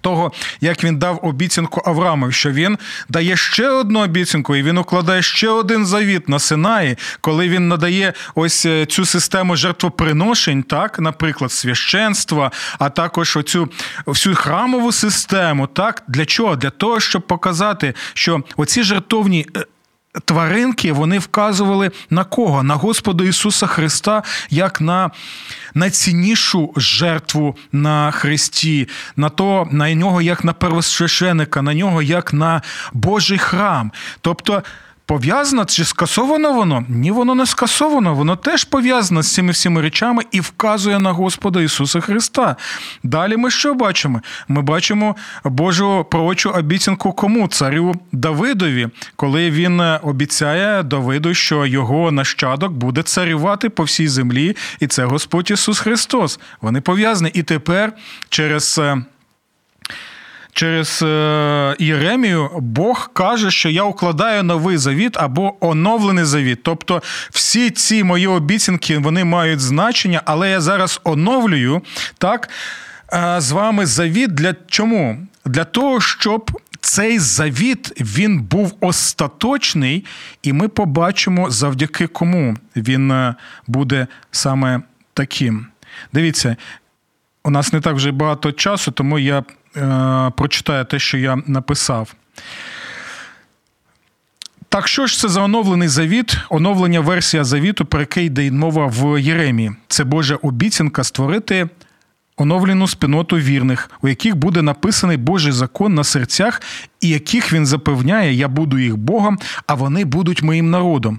Того, 0.00 0.32
як 0.60 0.84
він 0.84 0.98
дав 0.98 1.20
обіцянку 1.22 1.82
Авраамові, 1.84 2.32
що 2.32 2.50
він 2.50 2.78
дає 3.08 3.36
ще 3.36 3.68
одну 3.68 4.00
обіцянку, 4.00 4.56
і 4.56 4.62
він 4.62 4.78
укладає 4.78 5.22
ще 5.22 5.48
один 5.48 5.86
завіт 5.86 6.28
на 6.28 6.38
Синаї, 6.38 6.96
коли 7.20 7.48
він 7.48 7.68
надає 7.68 8.12
ось 8.34 8.66
е, 8.66 8.86
цю 8.86 9.04
систему 9.06 9.56
жертвоприношень, 9.56 10.62
так, 10.62 10.98
наприклад, 10.98 11.52
священства, 11.52 12.50
а 12.78 12.88
також 12.88 13.36
оцю 13.36 13.68
всю 14.06 14.34
храмову 14.34 14.92
систему. 14.92 15.66
Так, 15.66 16.02
Для 16.08 16.24
чого? 16.24 16.56
Для 16.56 16.70
того, 16.70 17.00
щоб 17.00 17.26
показати, 17.26 17.94
що 18.14 18.42
оці 18.56 18.82
жертовні 18.82 19.46
е, 19.56 19.64
тваринки 20.24 20.92
вони 20.92 21.18
вказували 21.18 21.90
на 22.10 22.24
кого? 22.24 22.62
На 22.62 22.74
Господа 22.74 23.24
Ісуса 23.24 23.66
Христа 23.66 24.22
як 24.50 24.80
на 24.80 25.10
найціннішу 25.74 26.72
жертву 26.76 27.56
на 27.72 28.10
Христі, 28.10 28.88
на 29.16 29.28
то, 29.28 29.68
на 29.70 29.94
нього 29.94 30.22
як 30.22 30.44
на 30.44 30.52
первосвященика, 30.52 31.62
на 31.62 31.74
нього 31.74 32.02
як 32.02 32.32
на 32.32 32.62
Божий 32.92 33.38
храм. 33.38 33.92
Тобто 34.20 34.62
Пов'язано 35.10 35.64
чи 35.64 35.84
скасовано 35.84 36.52
воно? 36.52 36.84
Ні, 36.88 37.10
воно 37.10 37.34
не 37.34 37.46
скасовано. 37.46 38.14
Воно 38.14 38.36
теж 38.36 38.64
пов'язано 38.64 39.22
з 39.22 39.34
цими 39.34 39.52
всіми 39.52 39.80
речами 39.80 40.22
і 40.30 40.40
вказує 40.40 40.98
на 40.98 41.12
Господа 41.12 41.62
Ісуса 41.62 42.00
Христа. 42.00 42.56
Далі 43.02 43.36
ми 43.36 43.50
що 43.50 43.74
бачимо? 43.74 44.20
Ми 44.48 44.62
бачимо 44.62 45.16
Божу 45.44 46.06
пророчу 46.10 46.50
обіцянку 46.50 47.12
кому? 47.12 47.48
Царю 47.48 47.94
Давидові, 48.12 48.88
коли 49.16 49.50
він 49.50 49.80
обіцяє 50.02 50.82
Давиду, 50.82 51.34
що 51.34 51.66
його 51.66 52.12
нащадок 52.12 52.72
буде 52.72 53.02
царювати 53.02 53.68
по 53.68 53.82
всій 53.82 54.08
землі, 54.08 54.56
і 54.80 54.86
це 54.86 55.04
Господь 55.04 55.50
Ісус 55.50 55.78
Христос. 55.78 56.40
Вони 56.60 56.80
пов'язані. 56.80 57.30
І 57.34 57.42
тепер 57.42 57.92
через. 58.28 58.80
Через 60.52 61.02
е, 61.02 61.76
Єремію 61.78 62.50
Бог 62.58 63.10
каже, 63.12 63.50
що 63.50 63.68
я 63.68 63.82
укладаю 63.82 64.42
новий 64.42 64.76
завіт 64.76 65.16
або 65.16 65.66
оновлений 65.66 66.24
завіт. 66.24 66.62
Тобто 66.62 67.02
всі 67.30 67.70
ці 67.70 68.04
мої 68.04 68.26
обіцянки 68.26 68.98
вони 68.98 69.24
мають 69.24 69.60
значення, 69.60 70.22
але 70.24 70.50
я 70.50 70.60
зараз 70.60 71.00
оновлюю 71.04 71.82
так 72.18 72.48
е, 73.12 73.36
з 73.40 73.50
вами 73.50 73.86
завіт. 73.86 74.34
Для 74.34 74.54
чому? 74.68 75.26
Для 75.44 75.64
того, 75.64 76.00
щоб. 76.00 76.60
Цей 76.82 77.18
завіт 77.18 77.92
він 78.00 78.40
був 78.40 78.74
остаточний, 78.80 80.04
і 80.42 80.52
ми 80.52 80.68
побачимо, 80.68 81.50
завдяки 81.50 82.06
кому 82.06 82.56
він 82.76 83.10
е, 83.10 83.34
буде 83.66 84.06
саме 84.30 84.80
таким. 85.14 85.66
Дивіться, 86.12 86.56
у 87.44 87.50
нас 87.50 87.72
не 87.72 87.80
так 87.80 87.94
вже 87.94 88.12
багато 88.12 88.52
часу, 88.52 88.90
тому 88.90 89.18
я 89.18 89.44
Е, 89.76 90.30
прочитаю 90.36 90.84
те, 90.84 90.98
що 90.98 91.18
я 91.18 91.42
написав. 91.46 92.14
Так, 94.68 94.88
що 94.88 95.06
ж 95.06 95.18
це 95.18 95.28
за 95.28 95.42
оновлений 95.42 95.88
завіт, 95.88 96.36
оновлення 96.50 97.00
версія 97.00 97.44
завіту, 97.44 97.84
про 97.84 98.00
яке 98.00 98.24
йде 98.24 98.50
мова 98.50 98.86
в 98.86 99.20
Єремії? 99.20 99.72
Це 99.88 100.04
Божа 100.04 100.36
обіцянка 100.36 101.04
створити 101.04 101.68
оновлену 102.36 102.88
спільноту 102.88 103.36
вірних, 103.36 103.90
у 104.02 104.08
яких 104.08 104.36
буде 104.36 104.62
написаний 104.62 105.16
Божий 105.16 105.52
закон 105.52 105.94
на 105.94 106.04
серцях, 106.04 106.62
і 107.00 107.08
яких 107.08 107.52
він 107.52 107.66
запевняє, 107.66 108.32
я 108.34 108.48
буду 108.48 108.78
їх 108.78 108.96
Богом, 108.96 109.38
а 109.66 109.74
вони 109.74 110.04
будуть 110.04 110.42
моїм 110.42 110.70
народом. 110.70 111.18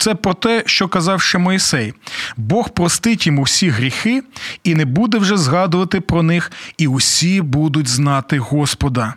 Це 0.00 0.14
про 0.14 0.34
те, 0.34 0.62
що 0.66 0.88
казав 0.88 1.22
ще 1.22 1.38
Моїсей. 1.38 1.94
Бог 2.36 2.70
простить 2.70 3.26
йому 3.26 3.42
всі 3.42 3.68
гріхи 3.68 4.22
і 4.64 4.74
не 4.74 4.84
буде 4.84 5.18
вже 5.18 5.36
згадувати 5.36 6.00
про 6.00 6.22
них, 6.22 6.52
і 6.78 6.86
усі 6.86 7.40
будуть 7.40 7.88
знати 7.88 8.38
Господа. 8.38 9.14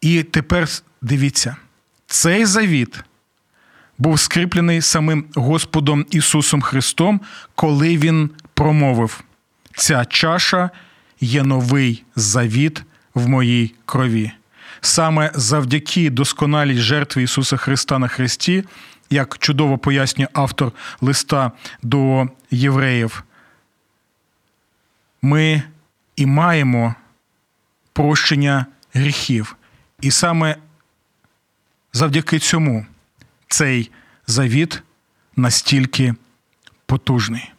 І 0.00 0.22
тепер 0.22 0.68
дивіться, 1.00 1.56
цей 2.06 2.44
завіт 2.44 3.04
був 3.98 4.20
скріплений 4.20 4.82
самим 4.82 5.24
Господом 5.34 6.06
Ісусом 6.10 6.62
Христом, 6.62 7.20
коли 7.54 7.96
Він 7.96 8.30
промовив: 8.54 9.20
Ця 9.76 10.04
чаша 10.04 10.70
є 11.20 11.42
новий 11.42 12.04
завіт 12.16 12.82
в 13.14 13.28
моїй 13.28 13.74
крові. 13.86 14.32
Саме 14.80 15.30
завдяки 15.34 16.10
досконалій 16.10 16.78
жертві 16.78 17.22
Ісуса 17.22 17.56
Христа 17.56 17.98
на 17.98 18.08
Христі, 18.08 18.64
як 19.12 19.38
чудово 19.38 19.78
пояснює 19.78 20.28
автор 20.32 20.72
листа 21.00 21.52
до 21.82 22.28
євреїв, 22.50 23.24
ми 25.22 25.62
і 26.16 26.26
маємо 26.26 26.94
прощення 27.92 28.66
гріхів. 28.94 29.56
І 30.00 30.10
саме 30.10 30.56
завдяки 31.92 32.38
цьому 32.38 32.86
цей 33.48 33.90
завіт 34.26 34.82
настільки 35.36 36.14
потужний. 36.86 37.52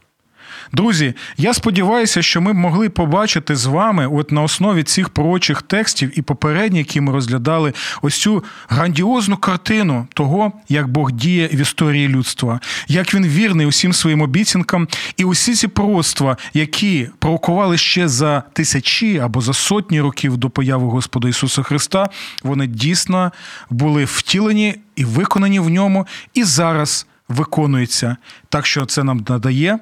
Друзі, 0.74 1.14
я 1.38 1.54
сподіваюся, 1.54 2.22
що 2.22 2.42
ми 2.42 2.54
б 2.54 2.56
могли 2.56 2.90
побачити 2.90 3.56
з 3.56 3.66
вами, 3.66 4.08
от 4.08 4.32
на 4.32 4.42
основі 4.42 4.84
цих 4.84 5.10
пророчих 5.10 5.62
текстів 5.62 6.20
і 6.20 6.22
попередні, 6.22 6.80
які 6.80 7.02
ми 7.02 7.12
розглядали, 7.12 7.74
ось 8.02 8.18
цю 8.18 8.44
грандіозну 8.68 9.38
картину 9.38 10.08
того, 10.14 10.52
як 10.70 10.88
Бог 10.88 11.12
діє 11.12 11.48
в 11.48 11.56
історії 11.56 12.08
людства, 12.08 12.60
як 12.88 13.14
він 13.14 13.28
вірний 13.28 13.66
усім 13.66 13.94
своїм 13.94 14.22
обіцянкам, 14.22 14.88
і 15.18 15.24
усі 15.24 15.54
ці 15.56 15.68
пророцтва, 15.68 16.38
які 16.54 17.10
пророкували 17.20 17.78
ще 17.78 18.08
за 18.08 18.44
тисячі 18.54 19.20
або 19.20 19.42
за 19.42 19.54
сотні 19.54 20.02
років 20.02 20.38
до 20.38 20.50
появи 20.50 20.88
Господа 20.88 21.30
Ісуса 21.30 21.64
Христа, 21.64 22.10
вони 22.44 22.68
дійсно 22.68 23.32
були 23.70 24.06
втілені 24.06 24.76
і 24.96 25.06
виконані 25.06 25.60
в 25.60 25.70
ньому, 25.70 26.08
і 26.34 26.44
зараз 26.44 27.08
виконуються. 27.28 28.18
Так 28.50 28.66
що 28.66 28.86
це 28.86 29.04
нам 29.04 29.26
надає 29.30 29.80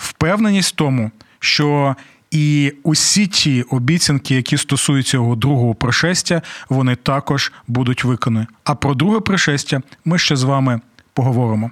впевненість 0.00 0.72
в 0.72 0.76
тому, 0.76 1.10
що 1.38 1.96
і 2.30 2.72
усі 2.82 3.26
ті 3.26 3.62
обіцянки, 3.62 4.34
які 4.34 4.56
стосуються 4.56 5.16
його 5.16 5.36
другого 5.36 5.74
пришестя, 5.74 6.42
вони 6.68 6.96
також 6.96 7.52
будуть 7.68 8.04
виконані. 8.04 8.46
А 8.64 8.74
про 8.74 8.94
друге 8.94 9.20
пришестя 9.20 9.82
ми 10.04 10.18
ще 10.18 10.36
з 10.36 10.42
вами 10.42 10.80
поговоримо. 11.14 11.70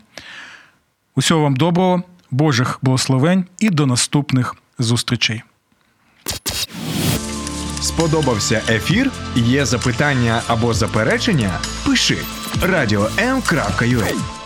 Усього 1.17 1.43
вам 1.43 1.57
доброго, 1.57 2.03
Божих 2.31 2.79
благословень 2.83 3.45
і 3.59 3.71
до 3.71 3.87
наступних 3.87 4.57
зустрічей. 4.79 5.43
Сподобався 7.81 8.63
ефір? 8.69 9.11
Є 9.37 9.67
запитання 9.67 10.43
або 10.47 10.75
заперечення? 10.75 11.51
Пиши 11.87 12.19
радіом.ua 12.63 14.38